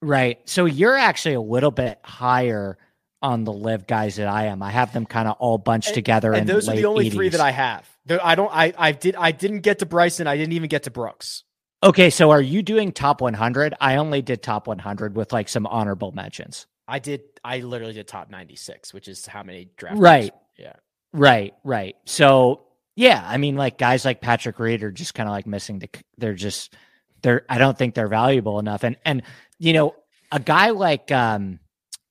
[0.00, 0.38] Right.
[0.48, 2.76] So you're actually a little bit higher
[3.24, 4.62] on the LIV guys that I am.
[4.62, 6.32] I have them kind of all bunched And- together.
[6.34, 7.88] And those are the only three that I have.
[8.22, 8.50] I don't.
[8.54, 9.16] I I did.
[9.16, 10.26] I didn't get to Bryson.
[10.26, 11.42] I didn't even get to Brooks.
[11.82, 13.74] Okay, so are you doing top 100?
[13.80, 16.66] I only did top 100 with like some honorable mentions.
[16.86, 17.22] I did.
[17.42, 19.98] I literally did top 96, which is how many draft.
[19.98, 20.32] Right.
[20.58, 20.74] Yeah.
[21.12, 21.96] Right, right.
[22.04, 25.78] So yeah, I mean, like guys like Patrick Reed are just kind of like missing
[25.78, 25.88] the.
[26.18, 26.74] They're just
[27.22, 27.44] they're.
[27.48, 28.84] I don't think they're valuable enough.
[28.84, 29.22] And and
[29.58, 29.94] you know,
[30.30, 31.58] a guy like um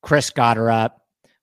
[0.02, 0.92] Chris Gotterup.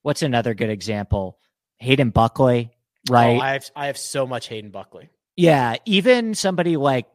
[0.03, 1.39] What's another good example?
[1.79, 2.71] Hayden Buckley,
[3.09, 3.37] right?
[3.37, 3.71] Oh, I have.
[3.77, 5.09] I have so much Hayden Buckley.
[5.37, 7.07] Yeah, even somebody like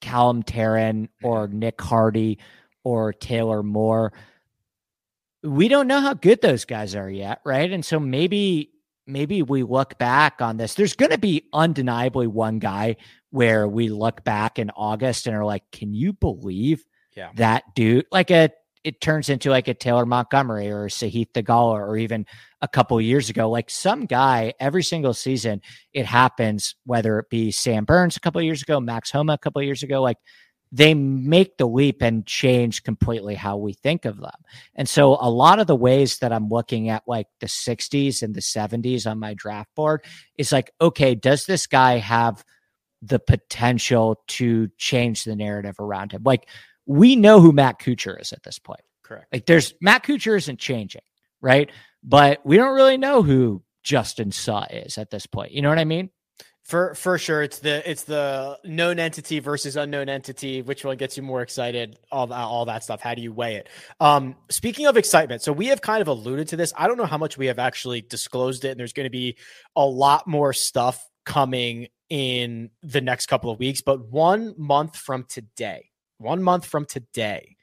[0.00, 1.58] Callum Tarren or Mm-hmm.
[1.58, 2.38] Nick Hardy
[2.84, 4.12] or Taylor Moore,
[5.42, 7.70] we don't know how good those guys are yet, right?
[7.70, 8.70] And so maybe
[9.06, 10.74] maybe we look back on this.
[10.74, 12.96] There's going to be undeniably one guy
[13.30, 16.84] where we look back in August and are like, "Can you believe
[17.16, 17.30] Yeah.
[17.36, 18.50] that dude?" Like a
[18.84, 22.26] it turns into like a Taylor Montgomery or Sahith Theegala or even
[22.60, 25.60] a couple years ago, like some guy every single season
[25.92, 29.62] it happens, whether it be Sam Burns a couple years ago, Max Homa a couple
[29.62, 30.18] years ago, like
[30.74, 34.30] they make the leap and change completely how we think of them.
[34.74, 38.34] And so a lot of the ways that I'm looking at like the 60s and
[38.34, 40.02] the 70s on my draft board
[40.38, 42.42] is like, okay, does this guy have
[43.02, 46.22] the potential to change the narrative around him?
[46.24, 46.48] Like
[46.86, 48.80] we know who Matt Kuchar is at this point.
[49.02, 49.26] Correct.
[49.32, 51.02] Like there's Matt Kuchar isn't changing,
[51.40, 51.70] right?
[52.02, 55.52] But we don't really know who Justin Suh is at this point.
[55.52, 56.10] You know what I mean?
[56.64, 60.62] For for sure, it's the it's the known entity versus unknown entity.
[60.62, 61.98] Which one gets you more excited?
[62.12, 63.00] All that all that stuff.
[63.00, 63.68] How do you weigh it?
[63.98, 66.72] Um, speaking of excitement, so we have kind of alluded to this.
[66.76, 69.36] I don't know how much we have actually disclosed it, and there's going to be
[69.74, 73.82] a lot more stuff coming in the next couple of weeks.
[73.82, 75.90] But one month from today,
[76.22, 77.56] one month from today,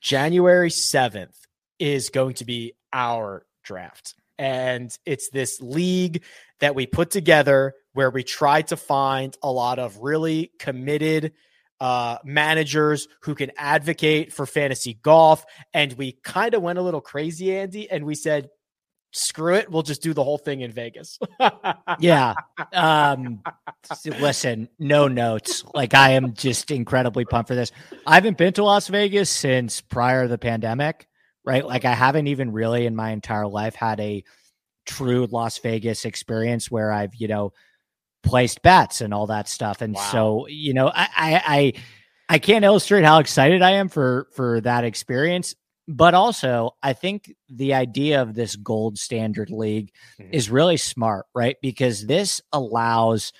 [0.00, 1.36] January seventh
[1.78, 6.22] is going to be our draft, and it's this league
[6.60, 11.32] that we put together where we try to find a lot of really committed
[11.80, 15.44] uh, managers who can advocate for fantasy golf.
[15.74, 18.48] And we kind of went a little crazy, Andy, and we said,
[19.12, 19.70] screw it.
[19.70, 21.18] We'll just do the whole thing in Vegas.
[21.98, 22.34] Yeah.
[22.72, 23.42] Um
[24.04, 25.64] listen, no notes.
[25.74, 27.72] Like I am just incredibly pumped for this.
[28.06, 31.08] I haven't been to Las Vegas since prior to the pandemic,
[31.44, 31.66] right?
[31.66, 34.24] Like I haven't even really in my entire life had a
[34.86, 37.52] true Las Vegas experience where I've, you know,
[38.22, 39.82] placed bets and all that stuff.
[39.82, 40.00] And Wow.
[40.12, 41.72] so, you know, I, I I
[42.28, 45.54] I can't illustrate how excited I am for for that experience.
[45.88, 50.32] But also, I think the idea of this gold standard league Mhm.
[50.32, 51.56] is really smart, right?
[51.60, 53.32] Because this allows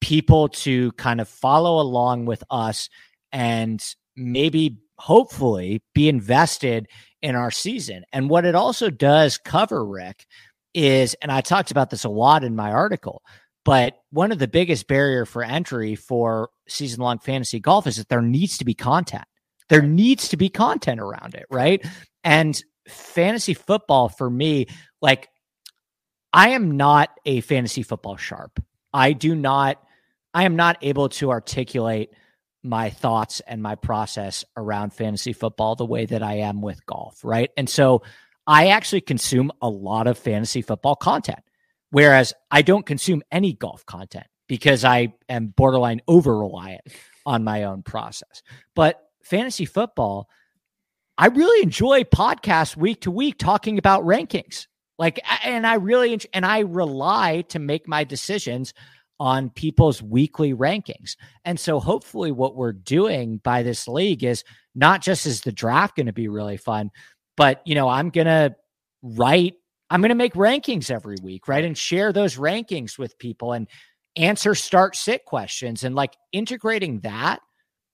[0.00, 2.88] people to kind of follow along with us
[3.32, 3.82] and
[4.16, 6.88] maybe hopefully be invested
[7.22, 8.04] in our season.
[8.12, 10.26] And what it also does cover, Rick,
[10.74, 13.22] is, and I talked about this a lot in my article,
[13.64, 18.08] but one of the biggest barrier for entry for season long fantasy golf is that
[18.08, 19.24] there needs to be content.
[19.68, 21.84] There needs to be content around it, right?
[22.24, 24.66] And fantasy football for me,
[25.00, 25.28] like
[26.32, 28.62] I am not a fantasy football sharp.
[28.92, 29.82] I do not,
[30.34, 32.10] I am not able to articulate
[32.62, 37.24] my thoughts and my process around fantasy football the way that I am with golf,
[37.24, 37.50] right?
[37.56, 38.02] And so
[38.46, 41.40] I actually consume a lot of fantasy football content,
[41.90, 46.82] whereas I don't consume any golf content because I am borderline over reliant
[47.24, 48.42] on my own process.
[48.74, 50.28] But fantasy football,
[51.18, 54.66] I really enjoy podcasts week to week talking about rankings.
[54.98, 58.72] Like, and I really, and I rely to make my decisions
[59.18, 61.16] on people's weekly rankings.
[61.44, 65.96] And so hopefully what we're doing by this league is not just is the draft
[65.96, 66.90] going to be really fun,
[67.36, 68.54] but you know, I'm going to
[69.02, 69.54] write,
[69.88, 71.64] I'm going to make rankings every week, right?
[71.64, 73.68] And share those rankings with people and
[74.16, 77.40] answer start sit questions and like integrating that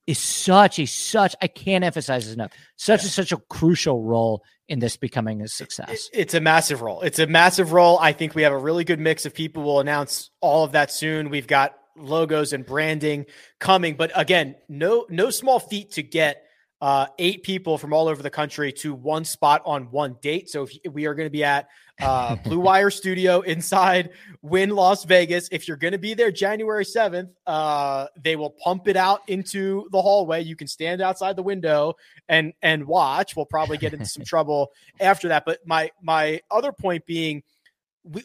[0.07, 2.51] is such a such I can't emphasize this enough.
[2.75, 3.07] Such yeah.
[3.07, 6.09] a such a crucial role in this becoming a success.
[6.13, 7.01] It's a massive role.
[7.01, 7.99] It's a massive role.
[7.99, 9.63] I think we have a really good mix of people.
[9.63, 11.29] We'll announce all of that soon.
[11.29, 13.25] We've got logos and branding
[13.59, 16.43] coming, but again, no no small feat to get
[16.81, 20.49] uh, eight people from all over the country to one spot on one date.
[20.49, 21.69] So if we are going to be at
[22.01, 25.47] uh, Blue Wire Studio inside Wynn Las Vegas.
[25.51, 29.87] If you're going to be there January 7th, uh, they will pump it out into
[29.91, 30.41] the hallway.
[30.41, 31.95] You can stand outside the window
[32.29, 33.35] and and watch.
[33.35, 35.45] We'll probably get into some trouble after that.
[35.45, 37.43] But my my other point being.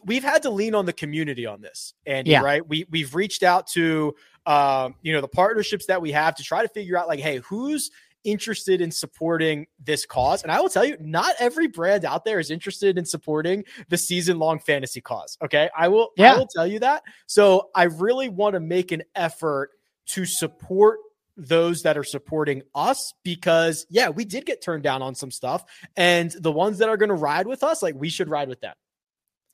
[0.05, 2.41] We, have had to lean on the community on this, and yeah.
[2.41, 4.13] right, we we've reached out to
[4.45, 7.37] um, you know the partnerships that we have to try to figure out like, hey,
[7.37, 7.93] who's
[8.31, 10.43] interested in supporting this cause.
[10.43, 13.97] And I will tell you, not every brand out there is interested in supporting the
[13.97, 15.39] season long fantasy cause.
[15.43, 15.71] Okay.
[15.77, 16.35] I will, yeah.
[16.35, 17.03] I will tell you that.
[17.27, 19.71] So I really want to make an effort
[20.09, 20.99] to support
[21.37, 25.65] those that are supporting us because yeah, we did get turned down on some stuff.
[25.97, 28.61] And the ones that are going to ride with us, like we should ride with
[28.61, 28.75] them.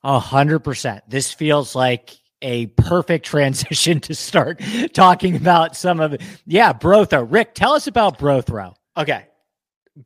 [0.03, 1.03] A hundred percent.
[1.09, 4.61] This feels like a perfect transition to start
[4.93, 6.21] talking about some of it.
[6.45, 7.27] Yeah, Brothrow.
[7.29, 8.75] Rick, tell us about Brothrow.
[8.97, 9.25] Okay.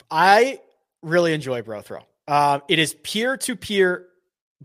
[0.10, 0.60] I
[1.02, 2.04] really enjoy Brothrow.
[2.28, 4.06] Um, it is peer to peer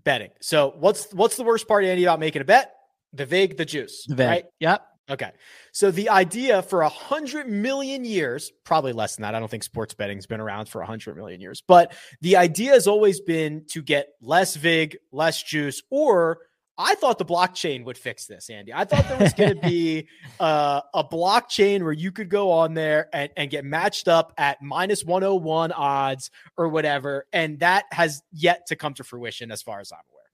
[0.03, 0.31] betting.
[0.41, 2.75] So what's what's the worst part, Andy, about making a bet?
[3.13, 4.05] The vig, the juice.
[4.07, 4.29] The vig.
[4.29, 4.45] Right?
[4.61, 4.87] Yep.
[5.11, 5.31] Okay.
[5.73, 9.35] So the idea for a hundred million years, probably less than that.
[9.35, 12.73] I don't think sports betting's been around for a hundred million years, but the idea
[12.73, 16.39] has always been to get less vig, less juice, or
[16.77, 18.73] I thought the blockchain would fix this, Andy.
[18.73, 20.09] I thought there was going to be
[20.41, 24.61] uh, a blockchain where you could go on there and, and get matched up at
[24.61, 27.27] minus 101 odds or whatever.
[27.33, 30.25] And that has yet to come to fruition as far as I'm aware.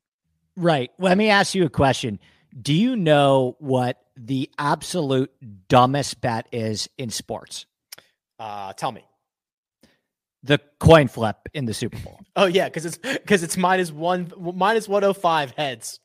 [0.57, 0.91] Right.
[0.99, 2.19] Let me ask you a question.
[2.61, 5.31] Do you know what the absolute
[5.69, 7.67] dumbest bet is in sports?
[8.39, 9.05] Uh, tell me
[10.43, 12.19] the coin flip in the Super Bowl.
[12.35, 16.01] Oh yeah, because it's because it's minus one minus one oh five heads.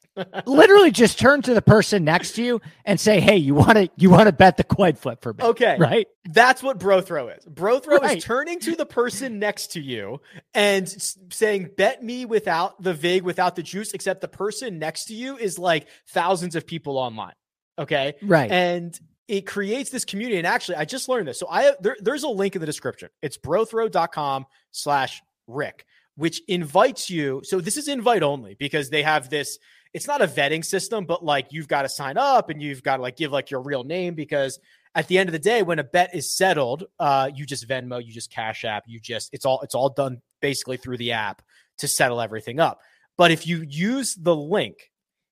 [0.45, 3.89] Literally just turn to the person next to you and say, "Hey, you want to
[3.97, 6.07] you want to bet the coin flip for me?" Okay, right.
[6.25, 7.45] That's what Brothrow is.
[7.45, 8.17] Brothrow right.
[8.17, 10.21] is turning to the person next to you
[10.53, 10.89] and
[11.31, 15.37] saying, "Bet me without the vig, without the juice." Except the person next to you
[15.37, 17.33] is like thousands of people online.
[17.77, 18.97] Okay, right, and
[19.27, 20.37] it creates this community.
[20.37, 21.39] And actually, I just learned this.
[21.39, 23.09] So I there, there's a link in the description.
[23.21, 27.41] It's brothrow.com slash Rick, which invites you.
[27.43, 29.59] So this is invite only because they have this
[29.95, 32.97] it's not a vetting system, but like you've got to sign up and you've got
[32.97, 34.59] to like give like your real name because
[34.93, 38.05] at the end of the day, when a bet is settled, uh, you just Venmo,
[38.05, 41.41] you just Cash App, you just it's all it's all done basically through the app
[41.77, 42.81] to settle everything up.
[43.17, 44.91] But if you use the link,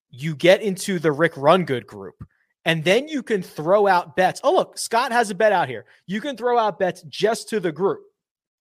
[0.10, 2.24] you get into the Rick Run Good group.
[2.64, 4.40] And then you can throw out bets.
[4.46, 5.84] Oh, look, Scott has a bet out here.
[6.08, 8.00] You can throw out bets just to the group.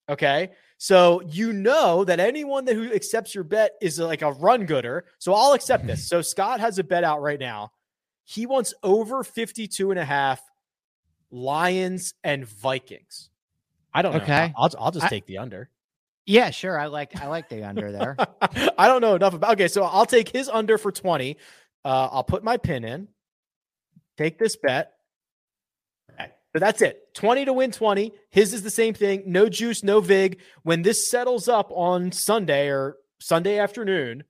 [0.08, 0.50] Okay.
[0.82, 5.04] So you know that anyone that who accepts your bet is like a run gooder.
[5.20, 6.08] So I'll accept this.
[6.08, 7.70] So Scott has a bet out right now.
[8.24, 10.42] He wants over 52 and a half
[11.30, 13.30] Lions and Vikings.
[13.94, 14.22] I don't know.
[14.22, 14.52] Okay.
[14.56, 15.70] I'll, I'll just I, take the under.
[16.26, 16.76] Yeah, sure.
[16.76, 18.16] I like I like the under there.
[18.76, 19.52] I don't know enough about.
[19.52, 21.36] Okay, so I'll take his under for 20.
[21.84, 23.06] Uh, I'll put my pin in.
[24.18, 24.94] Take this bet.
[26.52, 27.14] But that's it.
[27.14, 28.12] 20 to win 20.
[28.30, 29.22] His is the same thing.
[29.26, 30.40] No juice, no vig.
[30.62, 34.24] When this settles up on Sunday or Sunday afternoon,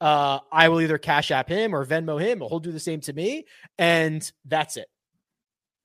[0.00, 3.00] uh, I will either cash app him or Venmo him, or he'll do the same
[3.02, 3.44] to me.
[3.78, 4.88] And that's it.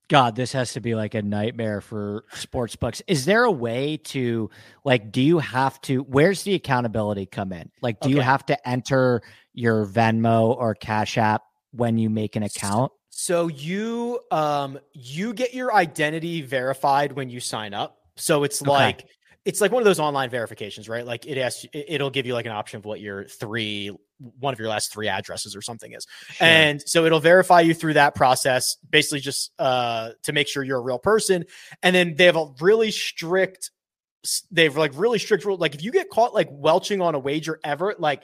[0.07, 3.01] God, this has to be like a nightmare for sports books.
[3.07, 4.49] Is there a way to
[4.83, 7.71] like do you have to where's the accountability come in?
[7.81, 8.15] Like do okay.
[8.15, 9.21] you have to enter
[9.53, 12.91] your Venmo or Cash App when you make an account?
[13.21, 17.99] So you um you get your identity verified when you sign up.
[18.15, 18.71] So it's okay.
[18.71, 19.05] like
[19.45, 21.05] it's like one of those online verifications, right?
[21.05, 23.91] Like it asks it'll give you like an option of what your three
[24.39, 26.07] one of your last three addresses or something is.
[26.29, 26.47] Sure.
[26.47, 30.79] And so it'll verify you through that process, basically just uh to make sure you're
[30.79, 31.45] a real person.
[31.83, 33.69] And then they have a really strict
[34.49, 35.57] they've like really strict rule.
[35.57, 38.23] Like if you get caught like welching on a wager ever, like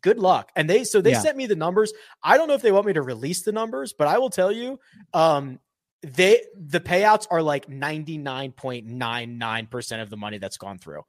[0.00, 0.50] good luck.
[0.56, 1.20] And they so they yeah.
[1.20, 1.92] sent me the numbers.
[2.22, 4.50] I don't know if they want me to release the numbers, but I will tell
[4.50, 4.80] you,
[5.12, 5.60] um,
[6.02, 11.02] they the payouts are like 99.99% of the money that's gone through.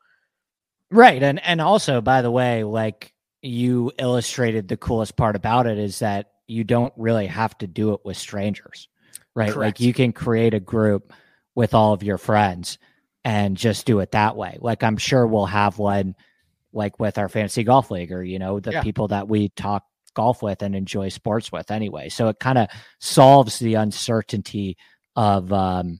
[0.91, 1.24] Right.
[1.24, 5.99] And and also, by the way, like you illustrated the coolest part about it is
[5.99, 8.89] that you don't really have to do it with strangers.
[9.34, 9.51] Right.
[9.51, 9.80] Correct.
[9.80, 11.12] Like you can create a group
[11.55, 12.78] with all of your friends
[13.24, 14.57] and just do it that way.
[14.60, 16.16] Like I'm sure we'll have one
[16.74, 18.82] like with our fantasy golf league or you know the yeah.
[18.82, 19.84] people that we talk
[20.15, 22.67] golf with and enjoy sports with anyway so it kind of
[22.99, 24.78] solves the uncertainty
[25.15, 25.99] of um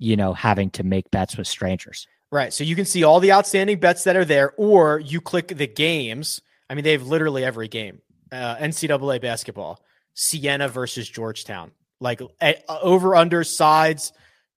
[0.00, 2.08] you know, having to make bets with strangers.
[2.32, 2.52] Right.
[2.52, 5.66] So you can see all the outstanding bets that are there, or you click the
[5.66, 6.40] games.
[6.68, 8.00] I mean, they have literally every game.
[8.32, 9.84] Uh, NCAA basketball,
[10.14, 14.12] Siena versus Georgetown, like uh, over under sides,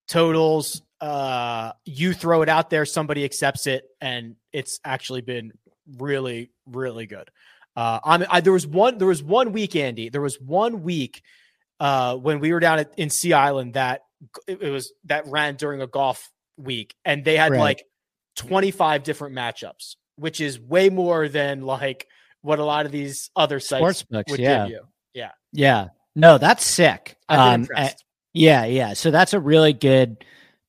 [0.08, 0.82] totals.
[1.04, 5.52] Uh, you throw it out there, somebody accepts it, and it's actually been
[5.98, 7.30] really, really good.
[7.76, 10.08] Uh, I'm, I, there was one, there was one week, Andy.
[10.08, 11.22] There was one week
[11.82, 14.04] uh, when we were down at, in Sea Island that
[14.48, 17.60] it, it was that ran during a golf week, and they had right.
[17.60, 17.84] like
[18.38, 22.08] 25 different matchups, which is way more than like
[22.44, 24.68] what a lot of these other sites books, would yeah.
[24.68, 24.82] give you.
[25.14, 25.32] Yeah.
[25.52, 25.88] Yeah.
[26.16, 27.18] No, that's sick.
[27.28, 27.68] Um,
[28.34, 28.94] yeah, yeah.
[28.94, 30.24] So that's a really good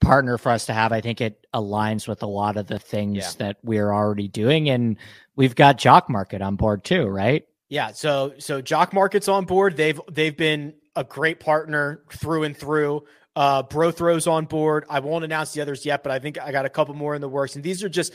[0.05, 0.93] partner for us to have.
[0.93, 3.31] I think it aligns with a lot of the things yeah.
[3.39, 4.69] that we're already doing.
[4.69, 4.97] And
[5.37, 7.45] we've got Jock Market on board too, right?
[7.69, 7.93] Yeah.
[7.93, 9.77] So so Jock Market's on board.
[9.77, 13.05] They've they've been a great partner through and through.
[13.37, 14.85] Uh, Brothrow's on board.
[14.89, 17.21] I won't announce the others yet, but I think I got a couple more in
[17.21, 17.57] the works.
[17.57, 18.13] And these are just,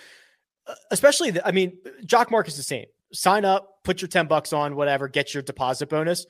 [0.65, 2.85] uh, especially, the, I mean, Jock Market's the same.
[3.11, 6.25] Sign up, put your 10 bucks on, whatever, get your deposit bonus.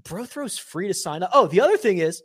[0.00, 1.30] Brothrow's free to sign up.
[1.34, 2.22] Oh, the other thing is,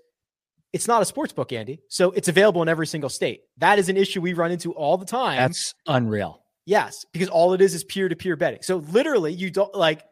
[0.77, 1.79] it's not a sports book, Andy.
[1.89, 3.41] So it's available in every single state.
[3.57, 5.37] That is an issue we run into all the time.
[5.37, 6.43] That's unreal.
[6.67, 8.61] Yes, because all it is is peer to peer betting.
[8.61, 10.03] So literally, you don't like,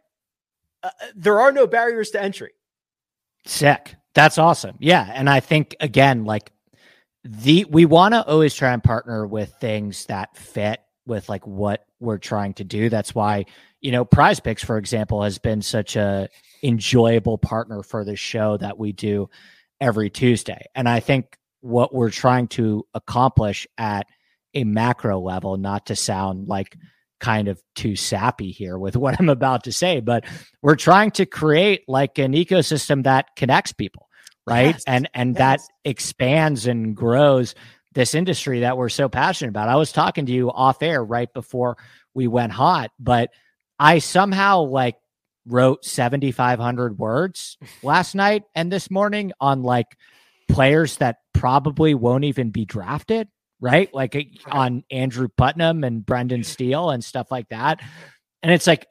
[0.82, 2.54] uh, uh, there are no barriers to entry.
[3.46, 3.96] Sick.
[4.16, 4.76] That's awesome.
[4.80, 5.08] Yeah.
[5.14, 6.52] And I think, again, like
[7.24, 11.86] the, we want to always try and partner with things that fit with like what
[12.00, 12.90] we're trying to do.
[12.90, 13.46] That's why,
[13.82, 16.28] you know, PrizePicks, for example, has been such a
[16.64, 19.30] enjoyable partner for the show that we do
[19.80, 20.66] every Tuesday.
[20.74, 24.08] And I think what we're trying to accomplish at
[24.54, 26.78] a macro level, not to sound like
[27.20, 30.26] kind of too sappy here with what I'm about to say, but
[30.62, 34.08] we're trying to create like an ecosystem that connects people,
[34.46, 34.76] right?
[34.76, 35.38] Yes, and and yes.
[35.38, 37.56] that expands and grows
[37.94, 39.70] this industry that we're so passionate about.
[39.70, 41.78] I was talking to you off air right before
[42.14, 43.32] we went hot, but
[43.80, 44.96] I somehow like
[45.48, 49.98] wrote 7500 words last night and this morning on like
[50.48, 53.28] players that probably won't even be drafted
[53.60, 53.94] right?
[53.94, 57.82] Like on Andrew Putnam and Brendan Steele and stuff like that.
[58.44, 58.88] And it's like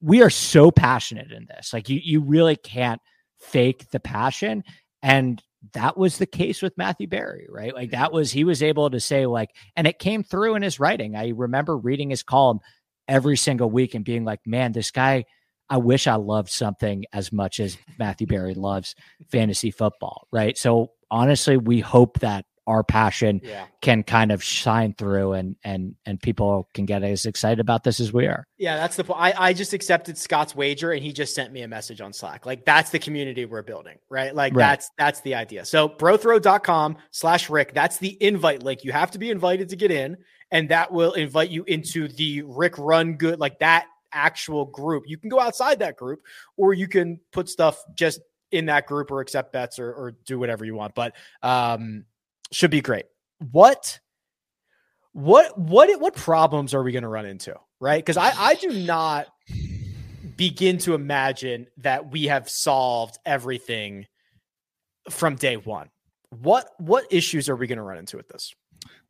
[0.00, 1.72] we are so passionate in this.
[1.72, 3.00] Like you you really can't
[3.38, 4.64] fake the passion
[5.02, 5.42] and
[5.74, 7.72] that was the case with Matthew Berry, right?
[7.72, 10.80] Like that was he was able to say like and it came through in his
[10.80, 11.14] writing.
[11.14, 12.58] I remember reading his column
[13.06, 15.26] every single week and being like, "Man, this guy
[15.72, 18.94] I wish I loved something as much as Matthew Berry loves
[19.30, 20.58] fantasy football, right?
[20.58, 23.64] So honestly, we hope that our passion yeah.
[23.80, 28.00] can kind of shine through and and and people can get as excited about this
[28.00, 28.46] as we are.
[28.58, 29.18] Yeah, that's the point.
[29.18, 32.44] I, I just accepted Scott's wager and he just sent me a message on Slack.
[32.44, 34.34] Like that's the community we're building, right?
[34.34, 34.72] Like right.
[34.72, 35.64] that's that's the idea.
[35.64, 38.84] So brothrow.com slash Rick, that's the invite link.
[38.84, 40.18] You have to be invited to get in,
[40.50, 45.04] and that will invite you into the Rick Run Good, like that actual group.
[45.06, 46.20] You can go outside that group
[46.56, 50.38] or you can put stuff just in that group or accept bets or, or do
[50.38, 50.94] whatever you want.
[50.94, 52.04] But um
[52.52, 53.06] should be great.
[53.50, 53.98] What
[55.12, 58.02] what what what problems are we going to run into, right?
[58.02, 59.26] Because I I do not
[60.36, 64.06] begin to imagine that we have solved everything
[65.10, 65.88] from day one.
[66.30, 68.54] What what issues are we going to run into with this?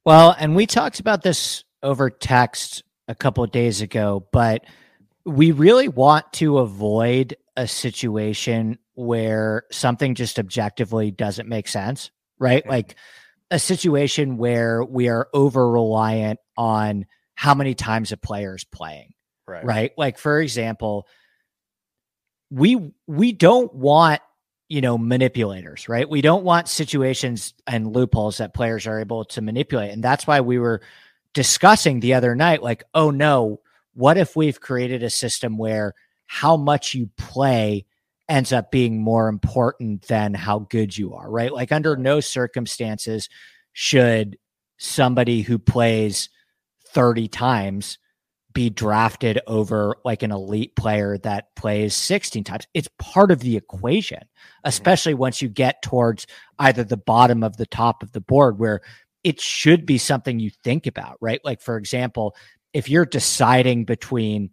[0.04, 4.64] Well, and we talked about this over text a couple of days ago, but
[5.24, 12.66] we really want to avoid a situation where something just objectively doesn't make sense, right?
[12.66, 12.96] Like
[13.50, 19.14] a situation where we are over reliant on how many times a player is playing.
[19.46, 19.64] Right.
[19.64, 19.92] Right.
[19.96, 21.06] Like for example,
[22.50, 24.20] we we don't want
[24.68, 29.40] you know manipulators right we don't want situations and loopholes that players are able to
[29.40, 30.80] manipulate and that's why we were
[31.34, 33.60] discussing the other night like oh no
[33.94, 35.94] what if we've created a system where
[36.26, 37.86] how much you play
[38.28, 41.52] ends up being more important than how good you are, right?
[41.52, 43.28] Like, under no circumstances
[43.72, 44.38] should
[44.78, 46.30] somebody who plays
[46.88, 47.98] 30 times
[48.52, 52.66] be drafted over like an elite player that plays 16 times.
[52.74, 54.20] It's part of the equation,
[54.64, 56.26] especially once you get towards
[56.58, 58.80] either the bottom of the top of the board where
[59.24, 61.40] it should be something you think about, right?
[61.44, 62.34] Like, for example,
[62.72, 64.50] if you're deciding between,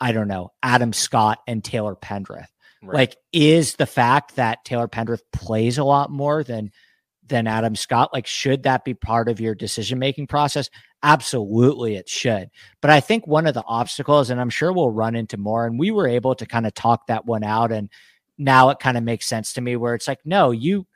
[0.00, 2.48] I don't know, Adam Scott and Taylor Pendrith,
[2.82, 2.94] Right.
[2.94, 6.70] Like, is the fact that Taylor Pendrith plays a lot more than
[7.26, 10.70] than Adam Scott, like, should that be part of your decision making process?
[11.02, 12.48] Absolutely, it should.
[12.80, 15.78] But I think one of the obstacles, and I'm sure we'll run into more, and
[15.78, 17.90] we were able to kind of talk that one out, and
[18.38, 20.86] now it kind of makes sense to me where it's like, no, you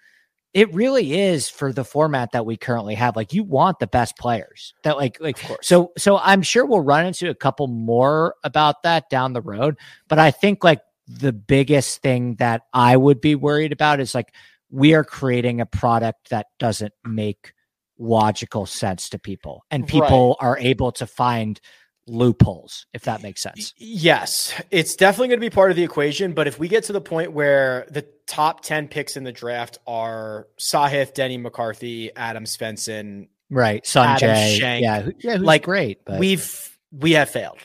[0.55, 3.17] it really is for the format that we currently have.
[3.17, 7.07] Like you want the best players that like like so so I'm sure we'll run
[7.07, 9.77] into a couple more about that down the road.
[10.09, 14.35] But I think like the biggest thing that I would be worried about is like
[14.71, 17.53] we are creating a product that doesn't make
[17.99, 20.47] logical sense to people and people right.
[20.47, 21.61] are able to find
[22.07, 23.75] loopholes, if that makes sense.
[23.77, 26.33] Yes, it's definitely going to be part of the equation.
[26.33, 29.79] But if we get to the point where the top 10 picks in the draft
[29.87, 37.13] are Sahith, Denny McCarthy, Adam Svensson, right, Sanjay, yeah, yeah, like great, but we've we
[37.13, 37.59] have failed.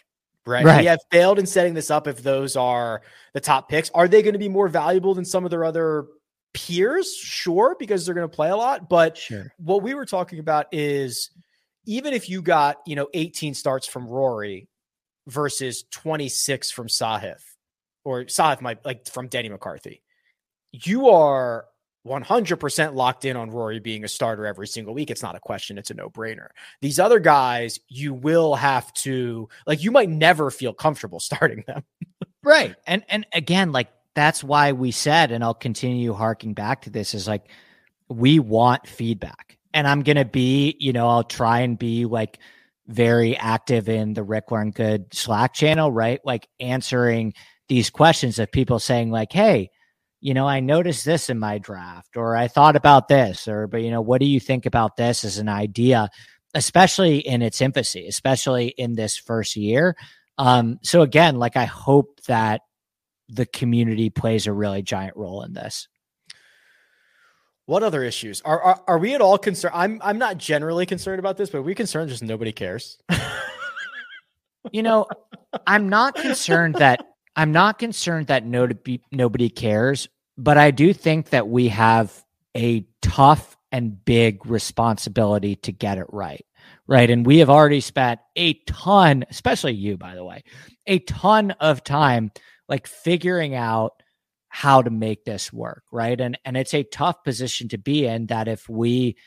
[0.45, 0.63] Right?
[0.63, 0.79] right.
[0.79, 3.01] We have failed in setting this up if those are
[3.33, 3.89] the top picks.
[3.89, 6.05] Are they going to be more valuable than some of their other
[6.53, 7.13] peers?
[7.13, 8.87] Sure, because they're going to play a lot.
[8.87, 9.51] But sure.
[9.57, 11.31] what we were talking about is
[11.87, 14.67] even if you got, you know, 18 starts from Rory
[15.25, 17.41] versus 26 from Sahith,
[18.03, 20.03] or Sahith might like from Denny McCarthy,
[20.71, 21.65] you are
[22.05, 25.09] 100% locked in on Rory being a starter every single week.
[25.09, 26.49] It's not a question, it's a no brainer.
[26.81, 31.83] These other guys, you will have to, like, you might never feel comfortable starting them.
[32.43, 32.75] right.
[32.85, 37.13] And, and again, like, that's why we said, and I'll continue harking back to this
[37.13, 37.49] is like,
[38.09, 42.39] we want feedback and I'm gonna be, you know, I'll try and be like
[42.87, 46.19] very active in the Rick Run Good Slack channel, right?
[46.25, 47.35] Like answering
[47.69, 49.69] these questions of people saying like, "Hey,
[50.19, 53.83] you know, I noticed this in my draft, or I thought about this, or but
[53.83, 56.09] you know, what do you think about this as an idea?"
[56.55, 59.95] Especially in its infancy, especially in this first year.
[60.39, 62.61] Um, so again, like I hope that
[63.29, 65.87] the community plays a really giant role in this.
[67.67, 69.73] What other issues are, are are we at all concerned?
[69.75, 72.97] I'm I'm not generally concerned about this, but we concerned just nobody cares?
[74.71, 75.05] you know,
[75.67, 77.05] I'm not concerned that
[77.35, 80.07] I'm not concerned that nobody nobody cares,
[80.37, 82.23] but I do think that we have
[82.55, 86.45] a tough and big responsibility to get it right.
[86.87, 87.09] Right.
[87.09, 90.45] And we have already spent a ton, especially you, by the way,
[90.85, 92.31] a ton of time
[92.69, 94.01] like figuring out
[94.49, 96.19] how to make this work, right?
[96.19, 99.17] And and it's a tough position to be in that if we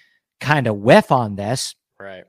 [0.41, 2.25] kind of whiff on this, right?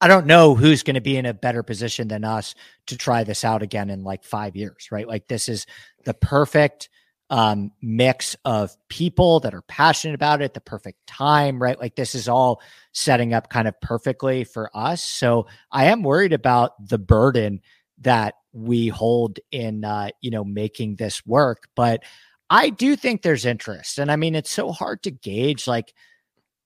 [0.00, 2.54] I don't know who's going to be in a better position than us
[2.86, 5.06] to try this out again in like 5 years, right?
[5.06, 5.66] Like this is
[6.04, 6.88] the perfect
[7.32, 11.78] um, mix of people that are passionate about it, the perfect time, right?
[11.80, 12.60] Like this is all
[12.92, 15.02] setting up kind of perfectly for us.
[15.02, 17.62] So I am worried about the burden
[18.00, 22.02] that we hold in uh, you know making this work but
[22.50, 25.92] i do think there's interest and i mean it's so hard to gauge like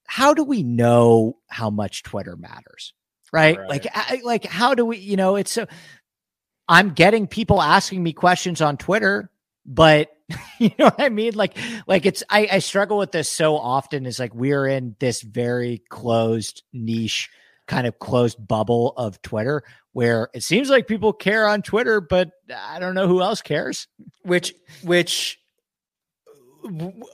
[0.07, 2.93] how do we know how much twitter matters
[3.33, 3.69] right, right.
[3.69, 5.67] like I, like how do we you know it's so
[6.69, 9.31] i'm getting people asking me questions on twitter
[9.65, 10.09] but
[10.59, 11.57] you know what i mean like
[11.87, 15.83] like it's i i struggle with this so often is like we're in this very
[15.89, 17.31] closed niche
[17.67, 19.63] kind of closed bubble of Twitter
[19.93, 23.89] where it seems like people care on Twitter, but I don't know who else cares.
[24.23, 25.39] Which, which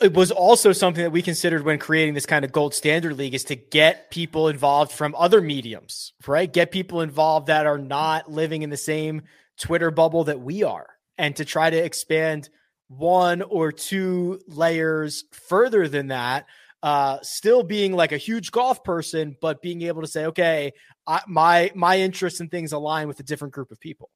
[0.00, 3.34] it was also something that we considered when creating this kind of gold standard league
[3.34, 6.52] is to get people involved from other mediums, right?
[6.52, 9.22] Get people involved that are not living in the same
[9.58, 10.88] Twitter bubble that we are,
[11.18, 12.48] and to try to expand
[12.88, 16.46] one or two layers further than that
[16.82, 20.72] uh, still being like a huge golf person, but being able to say, okay,
[21.06, 24.10] I, my my interests and things align with a different group of people.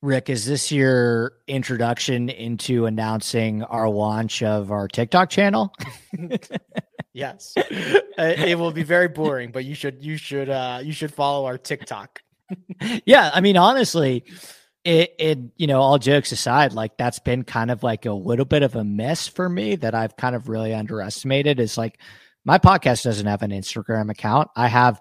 [0.00, 5.74] Rick, is this your introduction into announcing our launch of our TikTok channel?
[7.12, 11.46] yes, it will be very boring, but you should you should uh, you should follow
[11.46, 12.20] our TikTok.
[13.06, 14.24] yeah, I mean, honestly,
[14.84, 18.44] it, it you know all jokes aside like that's been kind of like a little
[18.44, 21.98] bit of a miss for me that i've kind of really underestimated is like
[22.44, 24.48] my podcast doesn't have an instagram account.
[24.56, 25.00] I have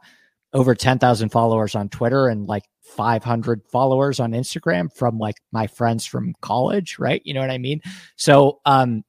[0.54, 6.06] over 10,000 followers on twitter and like 500 followers on instagram from like my friends
[6.06, 7.22] from college right?
[7.24, 7.82] You know what i mean?
[8.18, 9.04] So um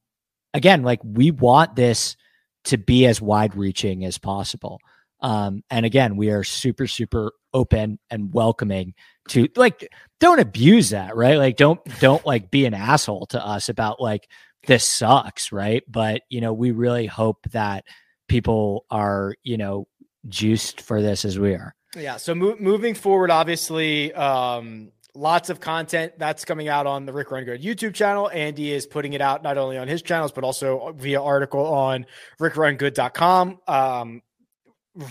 [0.54, 2.16] again like we want this
[2.64, 4.78] to be as wide reaching as possible
[5.20, 8.94] um and again we are super super open and welcoming
[9.28, 9.88] to like
[10.20, 14.28] don't abuse that right like don't don't like be an asshole to us about like
[14.66, 17.84] this sucks right but you know we really hope that
[18.28, 19.86] people are you know
[20.28, 25.58] juiced for this as we are yeah so mo- moving forward obviously um lots of
[25.60, 28.30] content that's coming out on the Rick Run Good YouTube channel.
[28.30, 32.06] Andy is putting it out not only on his channels, but also via article on
[32.40, 33.58] rickrungood.com.
[33.66, 34.22] Um,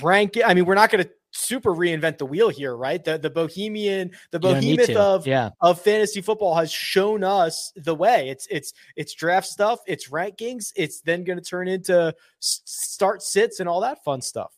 [0.01, 0.43] rank it.
[0.45, 3.03] I mean, we're not going to super reinvent the wheel here, right?
[3.03, 5.51] The the bohemian, the behemoth of yeah.
[5.61, 8.29] of fantasy football has shown us the way.
[8.29, 13.59] It's it's it's draft stuff, it's rankings, it's then going to turn into start sits
[13.59, 14.53] and all that fun stuff.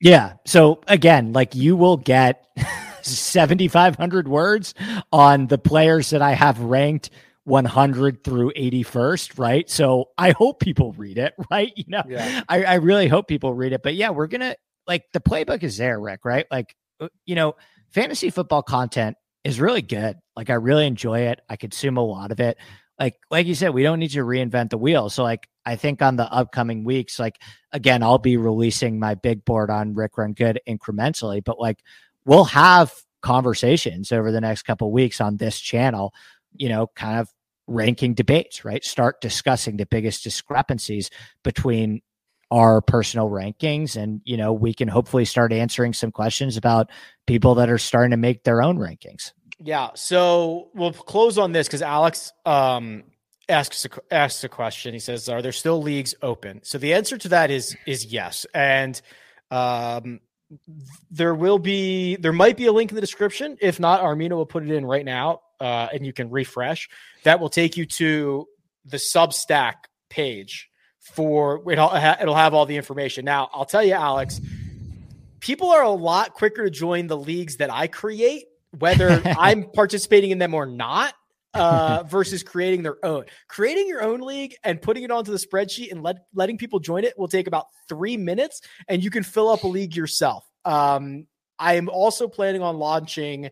[0.00, 0.34] Yeah.
[0.44, 2.46] So again, like you will get
[3.02, 4.74] 7500 words
[5.12, 7.10] on the players that I have ranked
[7.46, 9.70] 100 through 81st, right?
[9.70, 11.72] So I hope people read it, right?
[11.76, 12.42] You know, yeah.
[12.48, 13.82] I, I really hope people read it.
[13.82, 16.46] But yeah, we're gonna like the playbook is there, Rick, right?
[16.50, 17.54] Like, uh, you know,
[17.90, 20.16] fantasy football content is really good.
[20.34, 21.40] Like, I really enjoy it.
[21.48, 22.58] I consume a lot of it.
[22.98, 25.08] Like, like you said, we don't need to reinvent the wheel.
[25.08, 27.40] So, like, I think on the upcoming weeks, like,
[27.70, 31.78] again, I'll be releasing my big board on Rick Run Good incrementally, but like,
[32.24, 32.92] we'll have
[33.22, 36.12] conversations over the next couple weeks on this channel,
[36.56, 37.28] you know, kind of
[37.66, 38.84] ranking debates, right?
[38.84, 41.10] Start discussing the biggest discrepancies
[41.42, 42.02] between
[42.50, 46.88] our personal rankings and you know we can hopefully start answering some questions about
[47.26, 49.32] people that are starting to make their own rankings.
[49.58, 53.02] Yeah so we'll close on this because alex um
[53.48, 54.92] asks a, asks a question.
[54.92, 56.60] He says are there still leagues open?
[56.62, 58.46] So the answer to that is is yes.
[58.54, 59.00] And
[59.50, 60.20] um
[61.10, 63.56] there will be there might be a link in the description.
[63.60, 66.88] If not armino will put it in right now uh, and you can refresh
[67.24, 68.46] that will take you to
[68.84, 69.74] the substack
[70.08, 73.24] page for it'll, it'll have all the information.
[73.24, 74.40] Now, I'll tell you, Alex,
[75.40, 78.46] people are a lot quicker to join the leagues that I create,
[78.76, 81.14] whether I'm participating in them or not.
[81.54, 83.24] Uh, versus creating their own.
[83.48, 87.02] Creating your own league and putting it onto the spreadsheet and let, letting people join
[87.02, 90.44] it will take about three minutes, and you can fill up a league yourself.
[90.66, 91.26] Um,
[91.58, 93.48] I am also planning on launching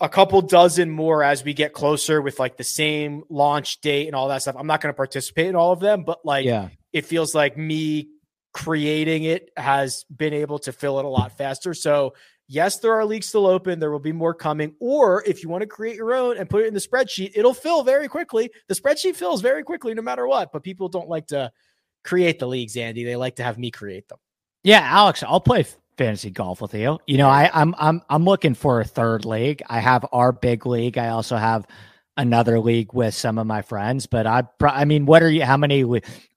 [0.00, 4.14] a couple dozen more as we get closer with like the same launch date and
[4.14, 4.56] all that stuff.
[4.58, 6.68] I'm not going to participate in all of them, but like yeah.
[6.92, 8.10] it feels like me
[8.52, 11.74] creating it has been able to fill it a lot faster.
[11.74, 12.14] So,
[12.46, 13.80] yes, there are leagues still open.
[13.80, 14.74] There will be more coming.
[14.78, 17.54] Or if you want to create your own and put it in the spreadsheet, it'll
[17.54, 18.50] fill very quickly.
[18.68, 21.50] The spreadsheet fills very quickly no matter what, but people don't like to
[22.04, 23.04] create the leagues, Andy.
[23.04, 24.18] They like to have me create them.
[24.62, 25.66] Yeah, Alex, I'll play
[25.98, 26.98] fantasy golf with you.
[27.06, 29.62] You know, I, I'm I'm I'm looking for a third league.
[29.68, 30.96] I have our big league.
[30.96, 31.66] I also have
[32.16, 34.06] another league with some of my friends.
[34.06, 35.44] But I, I mean, what are you?
[35.44, 35.84] How many?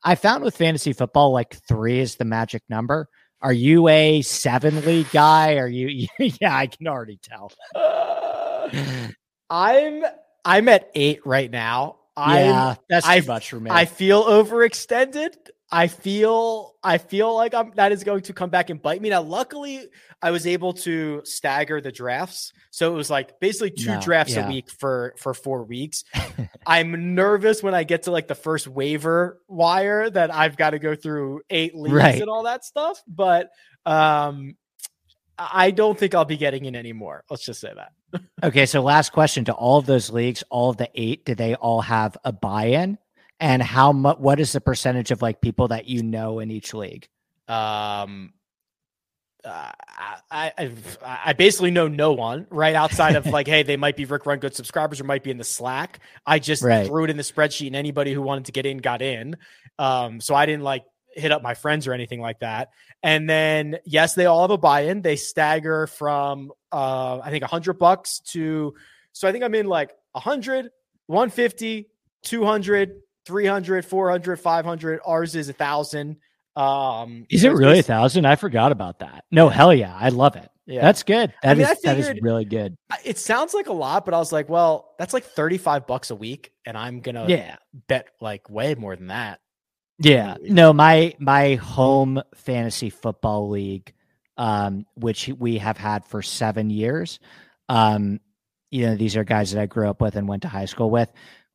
[0.04, 3.08] I found with fantasy football, like three is the magic number.
[3.42, 5.56] Are you a seven league guy?
[5.56, 6.08] Are you?
[6.20, 7.52] yeah, I can already tell.
[7.76, 8.70] Uh,
[9.50, 10.04] I'm
[10.46, 11.98] I'm at eight right now.
[12.18, 13.72] Yeah, I'm, that's too I, much for me.
[13.72, 15.34] I feel overextended.
[15.72, 19.10] I feel I feel like I'm that is going to come back and bite me.
[19.10, 19.88] Now, luckily,
[20.22, 24.36] I was able to stagger the drafts, so it was like basically two no, drafts
[24.36, 24.46] yeah.
[24.46, 26.04] a week for for four weeks.
[26.68, 30.80] I'm nervous when I get to like the first waiver wire that I've got to
[30.80, 32.22] go through eight leagues right.
[32.22, 33.02] and all that stuff.
[33.08, 33.50] But
[33.86, 34.58] um,
[35.38, 37.24] I don't think I'll be getting in anymore.
[37.30, 38.22] Let's just say that.
[38.44, 41.56] okay, so last question to all of those leagues, all of the eight, do they
[41.56, 42.98] all have a buy-in?
[43.42, 46.74] And how much what is the percentage of like people that you know in each
[46.74, 47.10] league
[47.48, 48.32] um
[49.44, 49.72] uh,
[50.30, 50.72] I, I
[51.02, 54.38] I basically know no one right outside of like, hey, they might be Rick Run
[54.38, 56.00] Good subscribers or might be in the Slack.
[56.28, 56.86] I just right.
[56.86, 59.38] threw it in the spreadsheet, and anybody who wanted to get in got in.
[59.80, 60.84] Um, so I didn't like
[61.16, 62.70] hit up my friends or anything like that.
[63.02, 65.02] And then yes, they all have a buy-in.
[65.02, 68.76] They stagger from uh, I think a hundred bucks to
[69.14, 70.70] so I think I'm in like 100,
[71.08, 71.90] 150,
[72.24, 75.00] 200, 300, 400, 500.
[75.06, 76.18] Ours is a thousand.
[76.56, 78.26] Um, is it really a thousand?
[78.26, 79.24] I forgot about that.
[79.32, 79.96] No, hell yeah.
[79.98, 80.50] I love it.
[80.66, 80.82] Yeah.
[80.82, 81.34] That's good.
[81.44, 82.78] That I mean, is, figured, that is really good.
[83.04, 86.16] It sounds like a lot, but I was like, well, that's like 35 bucks a
[86.16, 86.52] week.
[86.66, 87.58] And I'm going to yeah.
[87.88, 89.40] bet like way more than that.
[90.00, 90.38] Yeah.
[90.42, 93.94] No, my, my home fantasy football league,
[94.38, 97.20] um, which we have had for seven years.
[97.70, 98.20] Um,
[98.72, 100.90] you know, these are guys that I grew up with and went to high school
[100.90, 101.12] with.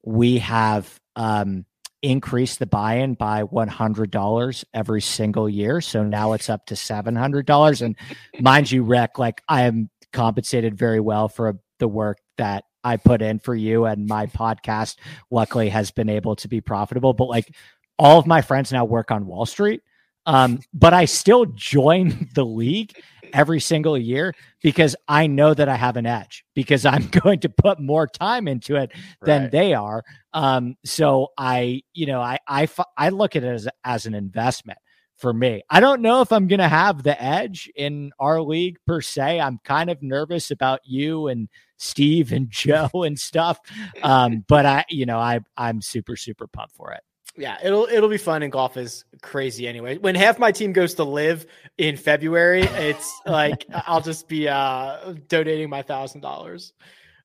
[0.07, 1.67] We have um,
[2.01, 5.81] increase the buy-in by $100 every single year.
[5.81, 7.83] So now it's up to $700.
[7.83, 7.97] And
[8.41, 13.21] mind you, Rick, like I am compensated very well for the work that I put
[13.21, 14.97] in for you and my podcast
[15.31, 17.13] luckily has been able to be profitable.
[17.13, 17.53] But like
[17.99, 19.83] all of my friends now work on Wall Street.
[20.27, 22.93] Um, but I still join the league
[23.33, 27.49] every single year because I know that I have an edge because I'm going to
[27.49, 29.51] put more time into it than right.
[29.51, 30.03] they are.
[30.33, 34.79] Um, so I, you know, I, I, I look at it as, as an investment
[35.17, 35.63] for me.
[35.71, 39.41] I don't know if I'm going to have the edge in our league per se.
[39.41, 41.49] I'm kind of nervous about you and
[41.79, 43.59] Steve and Joe and stuff.
[44.03, 47.03] Um, but I, you know, I, I'm super, super pumped for it.
[47.39, 49.99] Yeah, it'll it'll be fun and golf is crazy anyway.
[49.99, 51.47] When half my team goes to LIV
[51.79, 56.73] in February, it's like I'll just be uh donating my thousand dollars.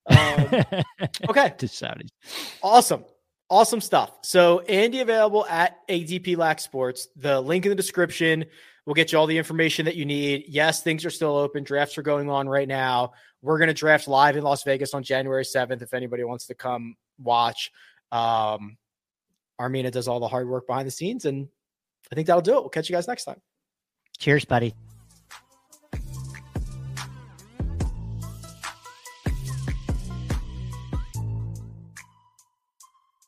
[0.07, 0.17] Um,
[1.29, 1.53] okay.
[1.57, 2.09] to Saudis.
[2.61, 3.05] Awesome.
[3.49, 4.11] Awesome stuff.
[4.23, 7.07] So Andy available at ADP Lax Sports.
[7.17, 8.45] The link in the description
[8.85, 10.45] will get you all the information that you need.
[10.47, 11.63] Yes, things are still open.
[11.63, 13.11] Drafts are going on right now.
[13.41, 16.55] We're going to draft live in Las Vegas on January 7th if anybody wants to
[16.55, 17.71] come watch.
[18.11, 18.77] Um,
[19.61, 21.47] Armina does all the hard work behind the scenes, and
[22.11, 22.61] I think that'll do it.
[22.61, 23.41] We'll catch you guys next time.
[24.17, 24.73] Cheers, buddy.